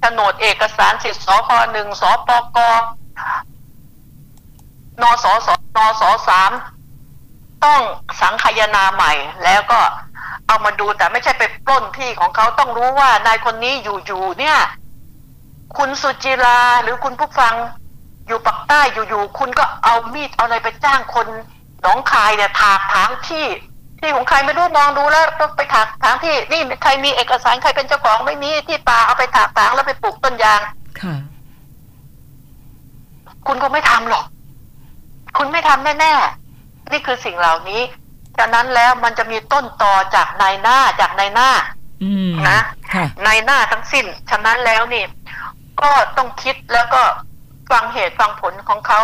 [0.00, 2.58] โฉนดเอกสารสิทธิ์สคหนึ่งสปก
[5.02, 6.52] นสสนสสาม
[7.64, 7.80] ต้อง
[8.20, 9.12] สังคายนาใหม่
[9.44, 9.80] แล้วก็
[10.46, 14.58] เอามาดูแต่ไม่ใช่ไปปล้นที่ของเขาต้องรู้ว่านายคนนี้อยู่ๆเนี่ย
[15.76, 17.54] คุณสุจิราหรือคุณผู้ฟัง
[18.26, 21.26] อยู่ปักใต้อยู่ๆคุณก็เอามีดเอาอะไรไปจ้างคน
[21.84, 23.46] หนองคายเนี่ยถากถางที่
[24.00, 30.60] ที่ของใครไม่รู้มองดูแล้วต้องไปถากถางที่นี่ใครมีเอกสารใครเป็นเจ้าของไม่มีที่ป่าเอาไปถากถางแล้วไปปลูกต้นยาง
[31.00, 31.16] ค่ะ
[33.46, 34.24] คุณก็ไม่ทำหรอก
[35.38, 37.80] คุณไม่ทำแน่ๆ นี่คือสิ่งเหล่านี้
[38.38, 41.50] ฉะนั้นแล้วมันจะมีต้นตอจากนายหน้าจากนายหน้า
[42.02, 42.60] อืมนะ
[42.94, 45.04] ค่ะในหน้าทั้งสิ้น ฉะนั้นแล้วนี่
[45.80, 47.02] ก็ต้องคิดแล้วก็
[47.70, 49.00] ฟังเหตุฟังผลของเขา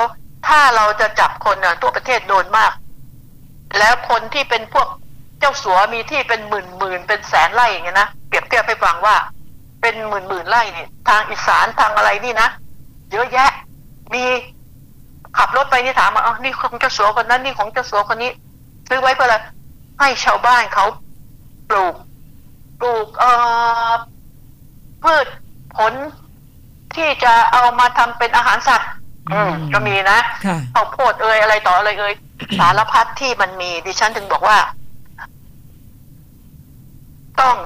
[0.46, 2.72] ถ้าเราจะจับคนน่ะทั่วประเทศโดนมาก
[3.78, 4.88] แล้วคนที่เป็นพวก
[5.40, 9.16] เจ้าสัวมีที่เป็นหมื่นหมื่นเป็นแสนไร่อย่างเงี้ยนะเปรียบเทียบให้ฟังว่า
[9.80, 12.48] เป็นหมื่นหมื่นไร่นี่ยทางอีสานทางอะไรนี่นะ
[13.12, 13.50] เยอะแยะ
[14.14, 14.24] มี
[15.38, 18.30] ขับรถไปนี่ถามมาอ๋อนี่ของเจ้าสัวคนนั้นนี่ของเจ้าสัวคนนี้
[18.88, 19.36] ซื้อไว้เพื่ออะไร
[20.00, 20.86] ให้ชาวบ้านเขา
[21.68, 21.94] ปลูก
[22.80, 23.30] ปลูกเอ่
[23.90, 23.92] อ
[25.02, 25.26] พืช
[25.76, 25.92] ผล
[26.96, 28.90] ที่จะเอามาทำเป็นอาหารสัตว์
[29.74, 32.14] ก็มีนะค่ะข้าวโพดเอ่ยอะไรต่ออะไรเอ่ย
[32.58, 34.58] สารพัดที่มันมี ดิฉันถึงบอกว่า
[37.40, 37.56] ต้อง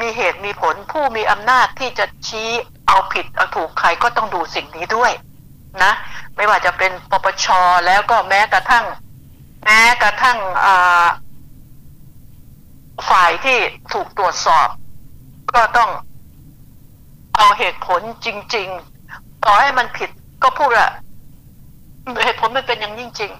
[0.00, 2.48] มีเหตุมีผลผู้มีอำนาจที่จะชี้
[2.86, 5.12] เอาผิดเอาถูกใครก็ต้องดูสิ่งนี้ด้วย
[5.82, 5.92] นะ
[6.36, 7.46] ไม่ว่าจะเป็นปปช
[7.86, 8.84] แล้วก็แม้กระทั่ง
[9.64, 11.06] แม้กระทั่งอ่า
[13.08, 13.58] ฝ่ายที่
[13.92, 14.68] ถูกตรวจสอบ
[15.54, 15.90] ก็ต้อง
[17.36, 18.68] เอาเหตุผลจริง
[19.06, 20.10] ๆ ต่อให้มันผิด
[20.42, 20.90] ก็พูดอะ
[22.24, 23.32] เหตุผลมันเป็นอย่างยิ่งจริง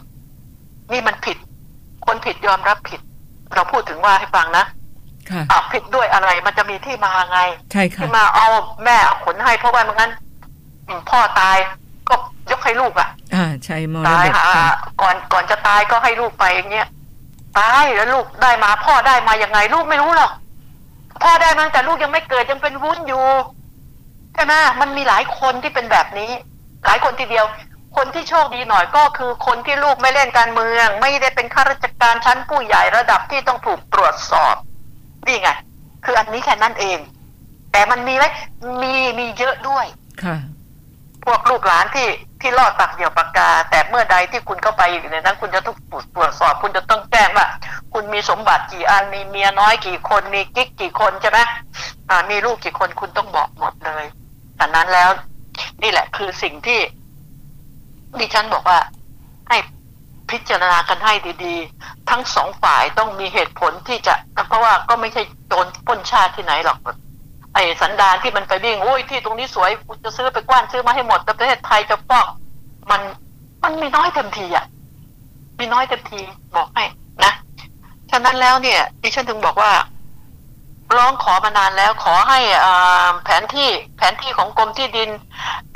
[0.93, 1.37] นี่มันผิด
[2.07, 3.01] คนผิดยอมรับผิด
[3.55, 4.65] เราพูดถึงว่าให้ฟังนะ
[5.31, 7.41] ค่ะอะผิดด้วยอะไรมันจะมีที่มาไง
[7.73, 8.47] ใช่ค่ะที่มาเอา
[8.85, 10.13] แม่เอาขนให้เพราะว่าไม่งั้น
[10.87, 11.57] อืมพ่อตาย
[12.09, 12.15] ก็
[12.51, 14.67] ยกให้ลูกอะอ่าใช่มรตายดกหาค่ะ
[15.03, 16.87] ก่อนก่อนจะตายก็ให้ลูกไปอย่างเงี้ย
[17.59, 20.33] ตายแล้วลูกได้มา พ่อได้มายังไง ลูกไม่รู้หรอก
[21.23, 23.25] พ่อได้มาแต่ลูกยังไม่เกิดยังเป็นวุ้นอยู่
[24.35, 26.31] ใช่ไหมมันมีหลายคนที่เป็นแบบนี้
[26.87, 27.45] หลายคนทีเดียว
[27.97, 34.55] คนที่โชคดีหน่อยก็คือคนที่ลูกไม่เล่นการเมือง ไม่ได้เป็นข้าราชการชั้นผู้ใหญ่ระดับที่ต้องถูกตรวจสอบ
[35.27, 35.51] นี่ไง
[36.05, 36.99] คืออันนี้แค่นั้นเอง
[37.73, 38.25] แต่มันมีไหม
[38.83, 39.87] มีมีเยอะด้วย
[40.25, 40.37] ค่ะ
[41.25, 42.09] พวกลูกหลานที่
[42.41, 45.77] ที่รอดปากเดี่ยวปากกา แต่เมื่อใดที่คุณเข้าไปอยู่ในนั้น คุณจะต้อง
[46.15, 47.47] ตรวจสอบ คุณจะต้องแจ้งว่า
[47.93, 51.39] คุณมีสมบัติกี่อันมีเมียน้อยกี่คนมีกิ๊กกี่คนใช่ไหม
[52.11, 54.05] อ่ามีลูกกี่คนคุณต้องบอกหมดเลย
[54.61, 55.11] ดังนั้นแล้ว
[55.83, 56.81] นี่แหละคือสิ่งที่
[58.21, 58.79] ดิฉันบอกว่า
[59.49, 59.57] ให้
[60.31, 61.13] พิจารณากันให้
[61.45, 64.15] ดีๆ ทั้งสองฝ่ายต้องมีเหตุผลที่จะ
[64.49, 66.79] เพราะว่าก็ไม่ใช่โจรป้นชาติที่ไหนหรอก
[67.55, 72.27] ไอ้สันดานที่มันไปวิ่งโอ้ยที่ตรงนี้สวยกูจะซื้อไปกว้านซื้อมาให้หมดแต่ประเทศไทยจะฟอก
[72.91, 73.01] มัน
[73.63, 74.67] มันมีน้อยเต็มทีอะ
[75.59, 76.21] มีน้อยเต็มที
[76.57, 76.85] บอกให้
[77.25, 77.33] นะ
[78.11, 79.73] ฉะนั้นแล้วเนี่ย ดิฉันถึงบอกว่า
[80.97, 82.39] ร้องขอมานานแล้วขอให้
[83.25, 85.11] แผนที่แผนที่ของกรมที่ดิน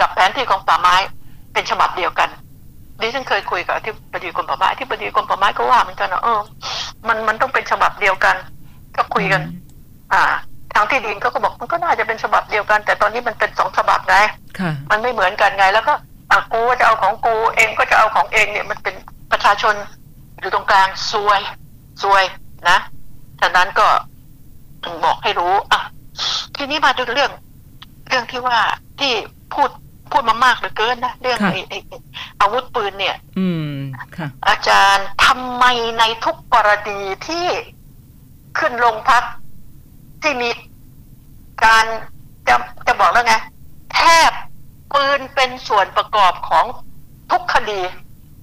[0.01, 0.97] กับแผนที่ของป่าไม้
[1.57, 2.29] เป็นฉบับเดียวกัน
[3.01, 6.41] ดิฉันเคยคุยกับที่บดีกรมป่าไม้ที่บดีกรมป่าไม้ก็ว่าเหมือนกันนะเออ
[7.09, 8.37] มันมันต้องเป็นฉบับเดียวกัน
[8.97, 9.43] ก็คุยกัน
[10.13, 10.23] อ่า
[10.75, 14.17] ทางที่ดินเขาก็บอกมันก็น่าจะเป็นฉบับเดียวกัน แต่ตอนนี้มันเป็นสองฉบับไง
[14.59, 15.95] ค่ะมันไม่เหมือนกันไง แล้วก็
[16.31, 18.95] อะกูก็จะเอาของกู เองก็จะเอาของเองเนี่ยมันเป็น
[19.33, 19.75] ประชาชน
[20.41, 21.41] อยู่ตรงกลางซวย
[22.03, 22.25] ซวย
[22.69, 22.79] นะ
[23.41, 23.87] ฉะนั้นก็
[25.05, 25.81] บอกให้รู้อะ
[26.57, 27.31] ทีนี้มาดูเรื่อง
[28.09, 28.59] เรื่องที่ว่า
[29.01, 29.13] ที่
[29.55, 29.71] พูด
[30.11, 31.99] พูดมามากเหลือเกินนะเรื่องค่ะไอ้ไอ้ไอ้
[32.41, 33.73] อาวุธปืนเนี่ย อืม
[34.17, 35.65] ค่ะ อาจารย์ทำไม
[35.99, 37.47] ในทุกกรณีที่
[38.59, 39.25] ขึ้นโรงพัก
[40.23, 40.51] ที่มี
[41.65, 41.85] การ
[42.49, 43.35] จะจะบอกแล้วไง
[43.95, 44.31] แทบ
[44.95, 46.65] ปืนเป็นส่วนประกอบของ
[47.31, 47.81] ทุกคดี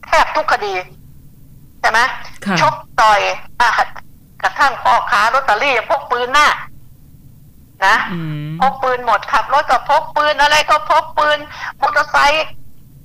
[0.06, 0.74] แทบทุกคดี
[1.80, 2.00] ใช่ไหม
[2.46, 3.22] ค่ะชกต่อย
[3.60, 3.70] อะ
[4.42, 6.48] กระทั่งพ่อค้าลอตเตอรี่ยังพกปืนหน้า
[7.88, 11.40] นะอืมพกปืนหมดขับรถก็พกปืนอะไรก็พกปืน
[11.82, 12.46] มอเตอร์ไซค์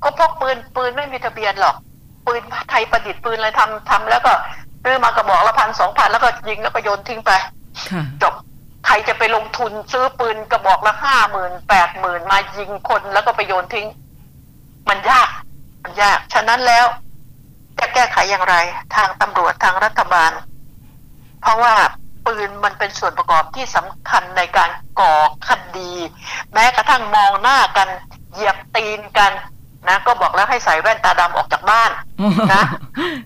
[0.02, 1.76] ก็พกปืนปืนไม่มีทะเบียนหรอก
[2.26, 4.32] ปืนไทยประดิษฐ์ปืนอะไรทำทำแล้วก็
[4.84, 7.30] ซื้อมากระบอกละพันสองพันแล้วก็ยิงแล้วก็โยนทิ้งไป
[7.90, 8.34] ค่ะจบ
[8.86, 13.86] ใครจะไปลงทุนซื้อปืนกระบอกละห้าหมื่นแปดหมื่นมายิงคนแล้วก็ไปโยนทิ้ง
[14.88, 15.28] มันยาก
[15.82, 16.86] มันยาก ฉะนั้นแล้ว
[17.78, 18.54] จะแก้ไขอย่างไร
[18.94, 20.32] ทางตำรวจทางรัฐบาล
[21.42, 21.74] เพราะว่า
[22.28, 24.70] ปืนมันเป็นส่วนประกอบที่สำคัญในการ
[25.00, 25.14] ก่อ
[25.48, 25.92] คดี
[26.52, 27.88] แม้กระทั่งมองหน้ากัน
[28.32, 29.32] เหยียบตีนกัน
[29.88, 31.90] นะก็บอกแล้วให้ใส่แว่นตาดำออกจากบ้าน
[32.54, 32.64] นะ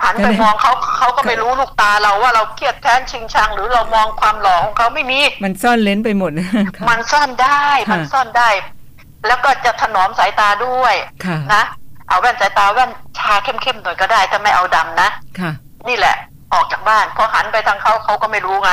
[0.03, 6.31] หันไปมองเขาเขาก็ไม่รู้ลูกตาเราว่าเราเครียดแค้นชิงชัง หรือเรามองความหล่อของเขาไม่มี มันซ่อนเลนไปหมด
[6.77, 8.49] ค่ะมันซ่อนได้ค่ะมันซ่อนได้
[9.27, 10.95] แล้วก็จะถนอมสายตาด้วย
[11.25, 11.63] ค่ะนะ
[12.09, 15.09] เอาแว่นสายตาแว่นชาเข้มๆหน่อยก็ได้ถ้าไม่เอาดำนะ
[15.41, 15.51] ค่ะ
[15.89, 16.17] นี่แหละ
[16.53, 18.73] ออกจากบ้านพอหันไปทางเขาเขาก็ไม่รู้ไง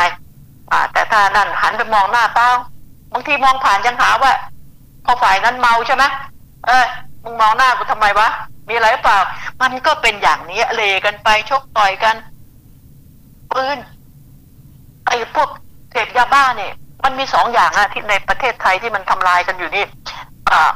[0.72, 2.50] อ่า แต่ถ้านั่นหันไปมองหน้าเป้า
[3.14, 4.32] บางทีมองผ่านยังหาว่า
[5.06, 6.04] พอฝ่ายนั้นเมาใช่ไหม
[6.66, 6.86] เออ
[7.24, 8.28] มึงมองหน้ากูทำไมวะ
[8.68, 9.18] มีอะไรเปล่า
[9.62, 12.16] มันก็เป็นอย่างนี้เลกันไปชกต่อยกัน
[13.52, 13.78] ปืน
[15.08, 15.50] ไอ้พวก
[15.92, 16.74] เสพยาบ้าเนี่ย
[17.04, 19.86] มันมีสองอย่างอะที่ในประเทศไทยที่มันทำลายกันอยู่นี่
[20.52, 20.72] อ่า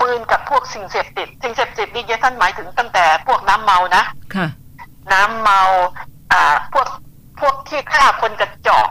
[0.00, 4.46] ปืนกับพวกสิ่งเสพติด สิ่งเสพติดนี่ท่านหมายถึงตั้งแต่พวกน้ำเมานะค่ะ
[5.12, 5.60] น้ำเมา
[6.32, 6.88] อ่าพวก
[7.40, 8.88] พวกที่ฆ่าคนกระจอก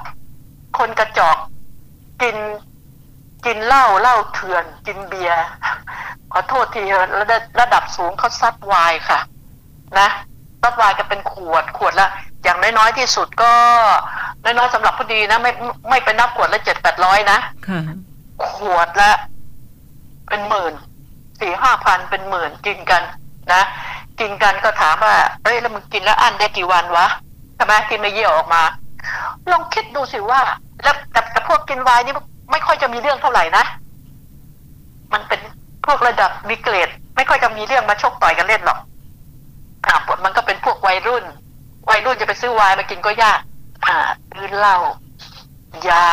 [0.79, 1.37] คนกระจอก
[2.21, 2.37] กิน
[3.45, 5.43] กินเหล้าเหล้าเถื่อน กินเบียร์
[6.31, 6.81] ขอโทษที
[7.19, 9.19] ระดับระดับสูงเขาซัดไวายค่ะ
[9.99, 10.09] นะ
[10.61, 12.07] ซัดไวายกันเป็นขวดขวดละ
[12.43, 13.51] อย่างน้อยๆที่สุดก็
[14.43, 15.51] น้อยๆสำหรับพอดีนะไม่
[15.89, 17.37] ไม่ไปนับขวดละเจ็ดแปดร้อยนะ
[17.67, 17.81] ค่ะ
[18.49, 19.11] ขวดละ
[20.29, 20.73] เป็นหมื่น
[21.39, 23.03] สี่ห้าพันเป็นหมื่นกินกัน
[23.53, 23.63] นะ
[24.21, 27.07] กินกันก็ถามว่าเอ้ยแล้วมึงกินแล้วอันได้กี่วันวะ
[27.55, 28.63] ใช่ไหมกินไม่เยี่ยวออกมา
[29.51, 30.41] ลองคิดดูสิว่า
[30.83, 32.15] แล้วแต่แต่พวกกินไวน์นี่
[32.51, 33.63] ไม่ค่อยจะมีเรื่องเท่าไหร่นะ
[35.13, 35.39] มันเป็น
[35.85, 38.79] พวกระดับมีเกรด ไม่ค่อยจะมีเรื่องมาชกต่อยกันเล่นหรอก
[39.87, 41.25] อ่ามันก็เป็นพวกวัยรุ่น
[41.89, 43.39] วัยรุ่นจะไปซื้อไวน์มากินก็ยาก
[43.85, 43.95] อ่า
[44.31, 44.77] ซื้อเหล้า
[45.87, 46.05] ยา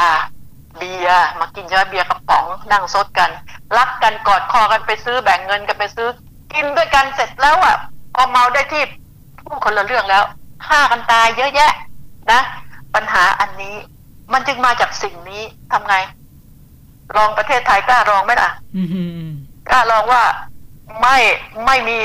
[0.79, 3.31] เบียร์มากินยาเบียร์กระป๋องนั่งซดกัน
[3.77, 6.09] รักกันกอดคอกันไปซื้อแบ่งเงินกันไปซื้อ
[6.53, 7.77] กินด้วยกันเสร็จแล้วอะ
[8.21, 8.83] อเมาได้ที่
[9.47, 10.25] ผู้คนละเรื่องแล้ว
[10.67, 11.73] ฆ่ากันตายเยอะแยะ
[12.33, 12.41] นะ
[12.95, 13.75] ปัญหาอันนี้
[14.33, 15.43] มันจึงมาจากสิ่งนี้
[15.73, 15.95] ทำไง
[17.17, 19.33] ลองประเทศไทยกล้าลองไหมล่ะอืมอืม
[19.69, 20.23] กล้าลองว่า
[21.01, 21.17] ไม่
[21.67, 21.97] ไม่มี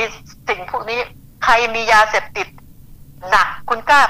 [0.47, 0.99] สิ่งพวกนี้
[1.43, 2.47] ใครมียาเสพติด
[3.30, 4.01] หนักคุณกล้า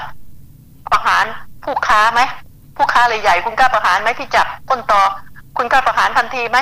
[0.90, 1.24] ประหาร
[1.64, 2.20] ผู้ค้าไหม
[2.76, 5.02] ผู้ค้ารายใหญ่คุณกล้าประหารไหมที่จับต้นตอ
[5.56, 6.58] คุณกล้าประหารทันทีไหม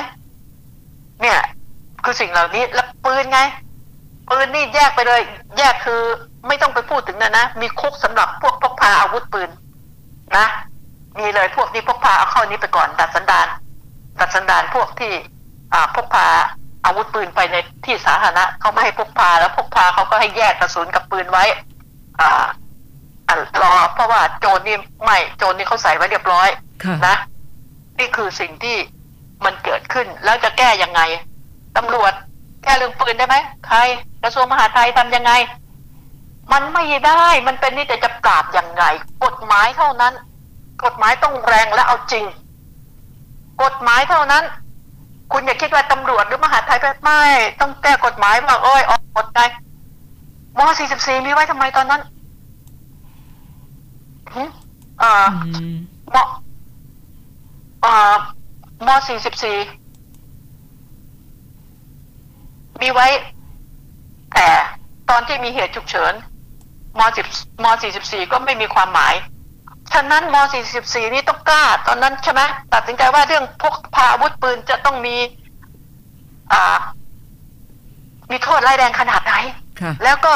[1.21, 1.39] เนี่ย
[2.03, 3.39] คือสิ่งเหล่านี้แล้วปืนไง
[4.29, 5.21] ปืนนี่แยกไปเลย
[5.57, 6.01] แยกคือ
[6.47, 9.49] ไม่ต้องไปพูดถึงนะนะ มีคุกสำหรับพวกพกพาอาวุธปืน
[10.37, 10.45] นะ
[11.19, 13.47] มีเลยพวกนี้พกพาเอาเข้านี้ไปก่อนดัดสันดาน
[14.19, 15.13] ดัดสันดานพวกที่
[15.73, 16.27] อ่าพกพา
[16.85, 17.55] อาวุธปืนไปใน
[17.85, 21.43] ที่สาธารณะเขาไม่ให้พกพาแล้วพกพาเขาก็ให้แยกกระสุนกับปืนไว้
[22.19, 22.45] อ่า
[23.27, 26.49] อ่ารอเพราะว่าโจรนี่ไม่โจรนี่เขาใส่ไว้เรียบร้อย
[27.07, 27.15] นะ
[27.99, 28.77] นี่คือสิ่งที่
[29.45, 31.01] มันเกิดขึ้นแล้วจะแก้ยังไง
[31.77, 32.13] ตำรวจ
[32.63, 33.35] แก้เรื่องปืนได้ไหม
[33.67, 33.79] ใคร
[34.23, 35.31] กระทรวงมหาดไทยทำยังไง
[36.51, 38.83] มันไม่ได้ มันเป็นนี่แต่จะปราบยังไง
[39.23, 40.13] กฎหมายเท่านั้น
[40.83, 42.25] กฎหมายต้องแรงและเอาจริง
[43.63, 44.43] กฎหมายเท่านั้น
[45.31, 47.21] คุณอย่าคิดว่าตำรวจหรือมหาดไทยไปไม่
[47.59, 49.39] ต้องแก้กฎหมายว่าโอ้ยออกกฎไง
[50.57, 50.59] ม
[50.93, 52.01] .44 มีไว้ทำไมตอนนั้น
[54.33, 54.43] หึ
[55.01, 55.11] อ่า
[55.55, 55.75] อืม
[56.15, 56.17] ม
[57.85, 58.13] อ่า
[58.87, 59.57] มสี่สิบสี่
[62.81, 63.07] มีไว้
[64.35, 64.49] แต่
[65.09, 66.13] ตอนที่มีเหตุฉุกเฉิน
[66.99, 67.25] มสิบ
[67.63, 69.13] มสี่สิบสี่ก็ไม่มีความหมาย
[69.93, 72.41] ฉะนั้นมสี่สิบสี่นี่ต้องกล้า ตอนนั้นใช่ไหม
[72.73, 75.15] ตัดสินใจว่าเรื่องพกพาอาวุธปืนจะต้องมี
[76.53, 76.79] อ่า
[78.31, 79.35] มีโทษร้ายแรงขนาดไหน
[79.81, 80.33] ค่ะแล้วก็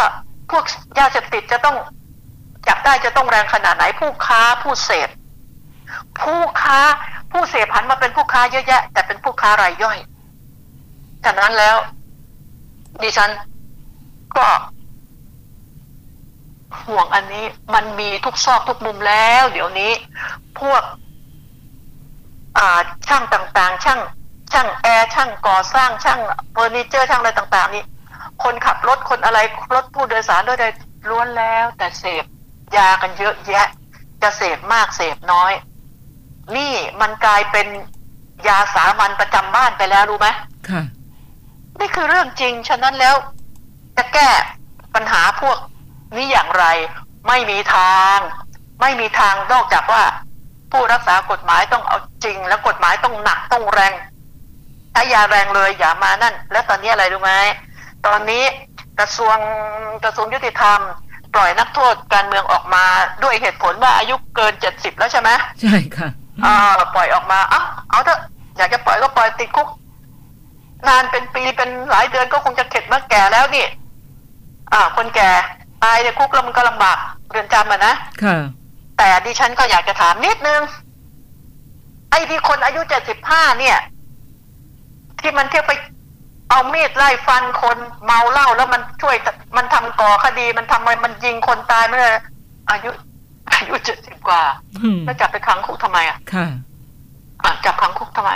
[0.52, 0.64] พวก
[1.00, 1.76] ยาเสพติดจะต้อง
[2.68, 5.10] จับได้จะต้องแรงขนาดไหน ผู้ค้าผู้เสพ
[6.22, 6.80] ผู้ค้า
[7.32, 9.98] ผู้เสพหันมาเป็นผู้ค้าเยอะแยะ แต่เป็นผู้ค้ารายย่อย
[11.26, 11.76] ฉะนั้นแล้ว
[13.02, 13.30] ดิฉัน
[14.38, 14.48] ก็
[16.86, 19.92] ห่วงอันนี้ มันมีทุกซอกทุกมุมแล้ว เดี๋ยวนี้
[20.60, 20.84] พวก
[22.58, 24.00] อ่าช่างต่างๆ ช่าง
[24.54, 26.20] ช่างแอร์ช่างก่อสร้างช่าง
[26.52, 27.84] เฟอร์นิเจอร์ช่างอะไรต่าง ๆ นี่
[28.44, 29.40] คนขับรถคนอะไร
[29.76, 30.66] รถผู้โดยสารด้วยใด
[31.10, 32.26] ล้วนแล้ว แต่เสพ
[32.78, 33.68] ยากันเยอะแยะ
[34.22, 35.54] จะเสพมากเสพน้อย
[36.56, 37.68] นี่มันกลายเป็น
[38.48, 40.28] ยาสามัญประจำบ้านไปแล้วรู้ไหม
[40.70, 40.82] ค่ะ
[41.80, 43.16] นี่คือเรื่องจริง ฉะนั้นแล้ว
[43.98, 44.30] จะแก้
[44.96, 45.58] ปัญหาพวก
[46.16, 46.66] นี้อย่างไร
[47.28, 48.18] ไม่มีทาง
[48.82, 50.04] ไม่มีทางนอกจากว่า
[50.72, 53.94] ผู้รักษากฎหมายต้องเอาจริง แล้วกฎหมายต้องหนักต้องแรง
[54.94, 57.34] ถ้าอย่าแรงเลยอย่ามานั่น แล้วตอนนี้อะไรรู้ไหม
[58.08, 58.44] ตอนนี้
[59.00, 59.38] กระทรวง
[60.04, 60.80] กระทรวงยุติธรรม
[61.34, 62.84] ปล่อยนักโทษการเมืองออกมา
[63.24, 65.30] ด้วยเหตุผลว่าอายุเกินเจ็ดสิบแล้วใช่ไหม
[65.62, 66.08] ใช่ค่ะ
[66.46, 66.56] อ่า
[66.96, 68.20] ปล่อยออกมาเอ้าเอาเถอะ
[68.58, 69.68] อยากจะปล่อยก็ปล่อยติดคุก
[70.88, 73.66] นานเป็นปีเป็นหลายเดือนก็คงจะเข็ดเมื่อแก่แล้วนี่
[74.74, 75.30] อ่าคนแก่
[75.84, 76.98] ตายในคุกแล้วมันก็ลำบาก
[77.30, 77.94] เรือนจำอะนะ
[78.24, 78.38] ค่ะ
[78.98, 80.62] แต่ดิฉันก็อยากจะถามนิดนึง
[82.10, 83.78] ไอ้ที่คนอายุเจ็ดสิบห้าเนี่ย
[85.22, 85.74] ที่มันเที่ยวไป
[86.50, 89.16] เอามีดไล่ฟันคนเมาเหล้าแล้วมันช่วย
[89.58, 92.16] มันทำก่อคดีมันทำอะไรมันยิงคนตายไม่เลย
[92.70, 92.90] อายุ
[93.54, 94.42] อายุเจ็ดสิบกว่า
[94.84, 96.48] อืมแล้วจับไปขังคุกทำไมอะค่ะ
[97.44, 98.32] อะจับขังคุกทำไม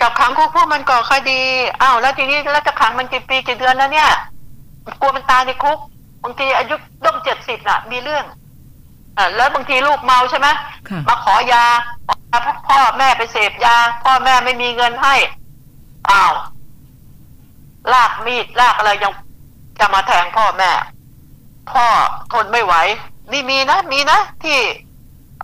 [0.00, 1.40] จับขังคุกเพราะมันก่อคดี
[1.82, 4.10] อ้าวแล้วทีนี้แล้วจะขังมันกี่ปีกี่เดือนแล้วเนี่ย
[5.00, 5.78] กลัวมันตายในคุก
[6.22, 6.74] บางทีอายุ
[7.04, 8.24] ต้องเจ็ดสิบน่ะ มีเรื่อง
[9.16, 10.48] อ่าแล้วบางทีลูกเมาใช่ไหม
[10.88, 11.64] ค่ะมาขอยา
[12.08, 15.14] ขอพ่อแม่ไปเสพยา พ่อแม่ไม่มีเงินให้
[16.10, 16.32] อ้าว
[17.92, 19.12] ลากมีดลากอะไรยัง
[19.78, 20.70] จะมาแทงพ่อแม่
[21.72, 21.86] พ่อ
[22.32, 22.74] ทนไม่ไหว
[23.32, 24.58] นี่มีนะ มีนะ ที่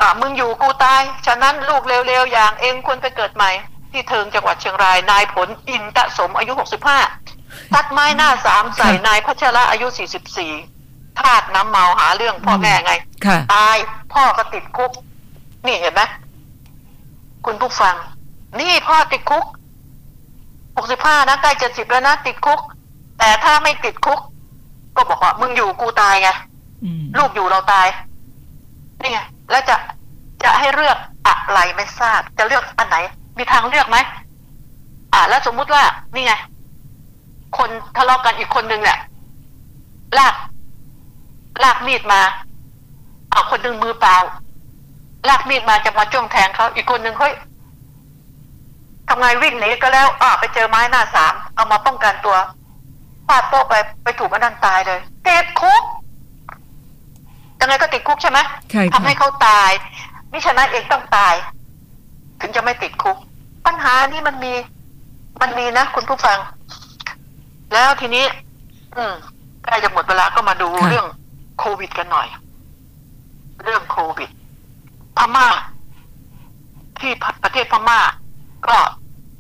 [0.00, 3.50] อ่ามึงอยู่กูตาย ฉะนั้นลูกเร็วๆอย่างเองควรไปเกิดใหม่
[3.92, 6.98] ที่เทิงจังหวัดเชียงรายนายผลอินตะสมอายุหกสิบห้า
[7.74, 10.52] ตัดไม้หน้าสามใส่ค่ะนายพัชระอายุสี่สิบสี่
[11.20, 12.92] ทาดน้ำเมาหาเรื่องพ่อแม่ไง
[13.26, 13.76] ค่ะตาย
[14.12, 14.92] พ่อก็ติดคุก
[15.66, 16.02] นี่เห็นไหม
[17.46, 17.94] คุณผู้ฟัง
[18.60, 19.44] นี่พ่อติดคุก
[20.76, 22.60] หกสิบห้านะใกล้เจ็ดสิบแล้วนะติดคุก
[23.18, 24.20] แต่ถ้าไม่ติดคุก
[24.96, 26.28] ก็บอกว่า มึงอยู่กูตายไง
[26.84, 27.86] อืมลูกอยู่เราตาย
[29.00, 29.76] นี่ไงแล้วจะ
[30.42, 32.96] จะให้เลือกอะไรไม่ทราบ จะเลือกอันไหน
[33.38, 33.98] มีทางเลือกไหม
[35.12, 35.82] อ่าแล้วสมมุติว่า
[36.14, 36.34] นี่ไง
[37.56, 38.98] คนทะเลาะกันอีกคนนึงเนี่ย
[40.18, 40.34] ลาก
[41.62, 42.20] ลากมีดมา
[43.30, 44.16] เอาคนหนึ่งมือเปล่า
[45.28, 47.34] ลากมีดมาจะมาจ้วงแทงเขาอีกคนหนึ่งเฮ้ย
[49.08, 52.36] ทำไงวิ่งหนีก็แล้วอ่าไปเจอไม้หน้าสามเอามาป้องกันตัว
[53.26, 53.74] ฟาดโป๊ะไป
[54.04, 55.82] ไปถูกมันดันตายเลยติดคุก
[57.60, 58.38] ยังไงก็ติดคุกใช่ไหม
[58.70, 59.70] ใช่ทำให้ค่ะเขาตาย
[60.32, 61.34] มิฉะนั้นเองต้องตาย
[62.40, 63.16] ถึงจะไม่ติดคุก
[63.66, 64.52] ปัญหานี้มันมี
[65.40, 66.38] มันมีนะคุณผู้ฟัง
[67.72, 68.24] แล้วทีนี้
[68.96, 69.14] อืม
[69.64, 71.06] ใกล้จะหมดเวลาก็มาดูเรื่อง
[71.58, 72.28] โควิดกันหน่อย
[73.64, 74.30] เรื่องโควิด
[75.16, 75.46] พม่า
[77.00, 77.12] ที่
[77.42, 77.98] ประเทศพม่า
[78.68, 78.76] ก็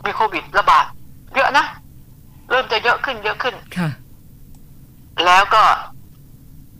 [0.04, 0.84] มีโควิดระบาด
[1.34, 1.66] เยอะนะ
[2.50, 3.90] เริ่มจะเยอะขึ้นเยอะขึ้นค่ะ
[5.24, 5.62] แล้วก็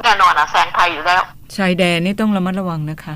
[0.03, 1.22] แน่นอนอะแซงไทยอยู่แล้ว
[1.57, 3.14] ชายแดนนี่ต้องระมัดระวังนะคะ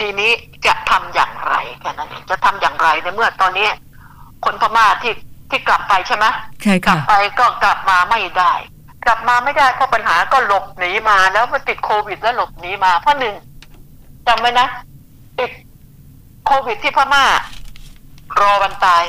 [0.00, 0.32] ทีนี้
[0.66, 3.68] จะทำอย่างไรแค่นั้นเองจะทำอย่างไรในเมื่อตอนนี้
[4.44, 5.12] คนพม่าที่
[5.50, 6.26] ที่กลับไปใช่ไหม
[6.62, 8.52] ใช่กลัค่ะไปก็กลับมาไม่ได้
[9.04, 13.34] กลับมาไม่ได้เพราะปัญหาก็หลบหนีมาแล้วมาติดโควิดแล้วหลบหนีมาเพราะหนึ่ง
[14.26, 14.66] จำไว้นะ
[15.38, 15.50] ติด
[16.46, 17.24] โควิดที่พม่า
[18.40, 19.02] รอวันตาย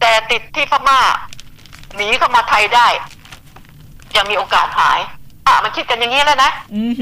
[0.00, 0.98] แต่ติดที่พม่า
[1.96, 2.86] หนีเข้ามาไทยได้
[4.16, 4.98] ยังมีโอกาสหาย
[5.46, 6.92] อะมันคิดกันอย่างนี้แล้วนะอืม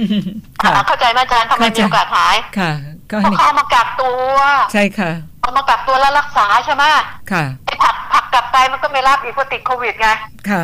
[0.63, 2.73] ค่ะอะเข้าใจไหมอาจารย์ทำไมเข้าใจมีโอกาสหายค่ะ
[3.11, 4.37] ก็เพราะเขาเอามากักตัว
[4.73, 5.11] ใช่ค่ะ
[5.45, 6.85] เอามากักตัวแล้วรักษาใช่ไหม
[7.33, 10.09] ค่ะไอ้ผักผักกลับไปมันก็ไม่รับอีกเพราะติดโควิดไง
[10.51, 10.63] ค่ะ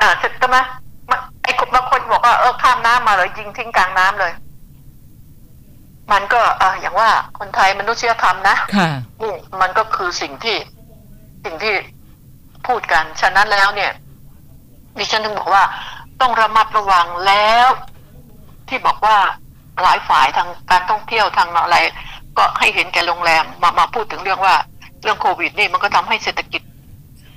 [0.00, 0.58] อ่าเสร็จใช่ไหม
[1.10, 4.32] มันไอ้คนบางคนบอกว่าเออข้ามน้ำมาเลยยิงทิ้งกลางน้ำเลย
[6.12, 8.88] มันก็เอออย่างว่าคนไทยมนุษยธรรมนะค่ะ
[9.22, 10.56] นี่มันก็คือสิ่งที่
[11.44, 11.74] สิ่งที่
[12.66, 13.92] พูดกันฉะนั้นแล้วเนี่ย
[14.98, 15.64] ดิฉันถึงบอกว่า
[16.20, 17.68] ต้องระมัดระวังแล้ว
[18.68, 19.16] ที่บอกว่า
[19.82, 21.76] หลายฝ่ายทางการท่องเที่ยวทางอะไร
[22.38, 24.54] ก็ให้เห็นแก่โรงแรมมามาพูดถึงเรื่องว่า
[25.02, 26.62] เรื่องโควิดนี่มันก็ทำให้เศรษฐกิจ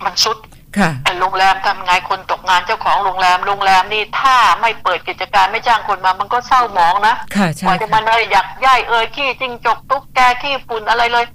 [0.05, 0.37] มันสุด
[0.77, 11.25] ค่ะไอ้โรงแรมทำไงคนตกงานเจ้าของโรงแรมโรงแรมนี่ถ้าไม่เปิดกิจการไม่จ้างคนมา มันก็เศร้าหมองนะค่ะกใช่ว่าจะมัค่ะนเลยอยากย่ายเอ่ยขี้จิงจกตุ๊กแกขี้ฝุ่นอะไรเลย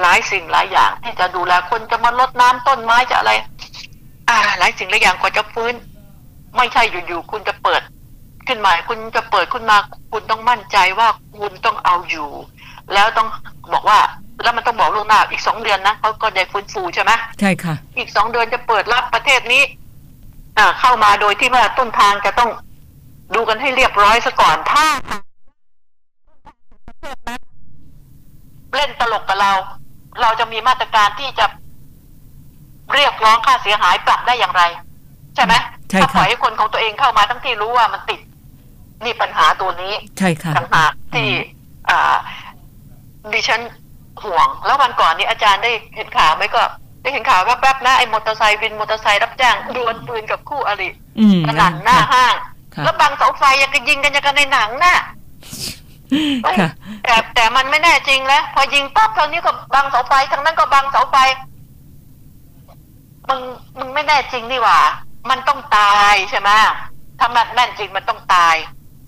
[0.00, 3.32] หลายสิ่งหลายอย่างที่จะดูแลคนจะมาลดน้ำต้นไม้จะอะไร
[4.28, 5.74] อ่า หลายสิ่งหลายอย่างกว่าจะฟื้น
[6.56, 7.82] ไม่ใช่อยู่ๆคุณจะเปิด
[8.48, 9.76] ขึ้นมาคุณจะเปิดขึ้นมา
[10.12, 11.08] คุณต้องมั่นใจว่า
[11.38, 12.28] คุณต้องเอาอยู่
[12.92, 13.28] แล้วต้อง
[13.72, 13.98] บอกว่า
[14.42, 19.62] แล้วมันต้องบอกล่วงหน้าอีกสองเดือนนะเขาก็ได้ฟื้นฟูใช่ไหมใช่ค่ะ อีกสองเดือนจะเปิดรับประเทศนี้
[20.58, 22.50] อ่าเข้ามาโดยที่ว่าต้นทางจะต้อง
[23.34, 24.86] ดูกันให้เรียบร้อยซะก่อนถ้า
[28.76, 29.52] เล่นตลกกับเรา
[30.20, 31.46] เราจะมีมาตรการที่จะ
[32.94, 34.62] เรียกร้องค่าเสียหายปรับได้อย่างไร
[35.34, 35.54] ใช่ไหม
[35.90, 38.20] ใช่ถ้าปล่อยค่ะให้คนของตัวเองเข้ามาทั้งที่รู้ว่ามันติด
[39.04, 41.28] นี่ปัญหาตัวนี้ใช่ค่ะต่างหากที่
[41.88, 42.16] อ่า
[43.32, 43.60] ดิฉัน
[44.22, 46.62] ห่วง แล้ววันก่อนนี้อาจารย์ได้เห็นข่าวไหมก็
[47.02, 52.34] ได้เห็นข่าวแวบๆนะไอ้มอเตอร์ไซค์วินมอเตอร์ไซค์รับจ้างดวลปืนกับคู่อริอืมกระหน่ำหน้าค่ะห้าง
[52.74, 54.96] ค่ะแล้วบังเสาไฟยังกันยิงกันยังกันในหนังน่ะ
[56.60, 56.70] ค่ะ
[57.04, 61.16] แต่แต่มันไม่แน่จริงแล้วพอยิงปั๊บทางนี้ก็บังเสาไฟทางนั้นก็บังเสาไฟ
[63.28, 63.40] มึง
[63.78, 64.78] มึงไม่แน่จริงนี่หว่า
[65.30, 66.50] มันต้องตายใช่ไหม
[67.18, 68.54] ถ้ามันแน่นจริงมันต้องตาย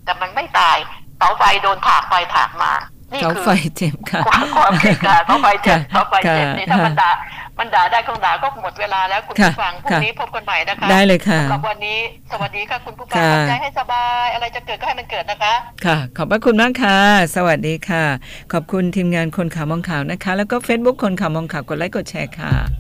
[0.05, 0.77] แต่มันไม่ตาย
[1.17, 2.73] เสาไฟโดนถากไฟถากมา
[3.13, 7.11] นี่เสาคือไฟเจ็บค่ะความความคิดค่ะเสาไฟเจ็บค่ะเสาไฟเจ็บนี่ถ้าค่ะมันด่า
[7.59, 11.99] มันด่าได้คงด่าก็หมดเวลาแล้วคุณค่ะผู้ฟังพรุ่งค่ะนี้พบกันใหม่นะคะ ได้เลยค่ะสำหรับวันนี้
[12.33, 15.55] สวัสดีค่ะคุณผู้ฟังค่ะทำใจให้สบายอะไรจะเกิดก็ให้มันเกิดนะคะ
[15.85, 16.99] ค่ะ ขอบพระคุณมากค่ะ
[17.37, 18.05] สวัสดีค่ะ
[18.53, 22.53] ขอบคุณทีมงานคนข่าวมองข่าวนะคะ แล้วก็ Facebook คนข่าวมองข่าวกดไลค์กดแชร์ค่ะ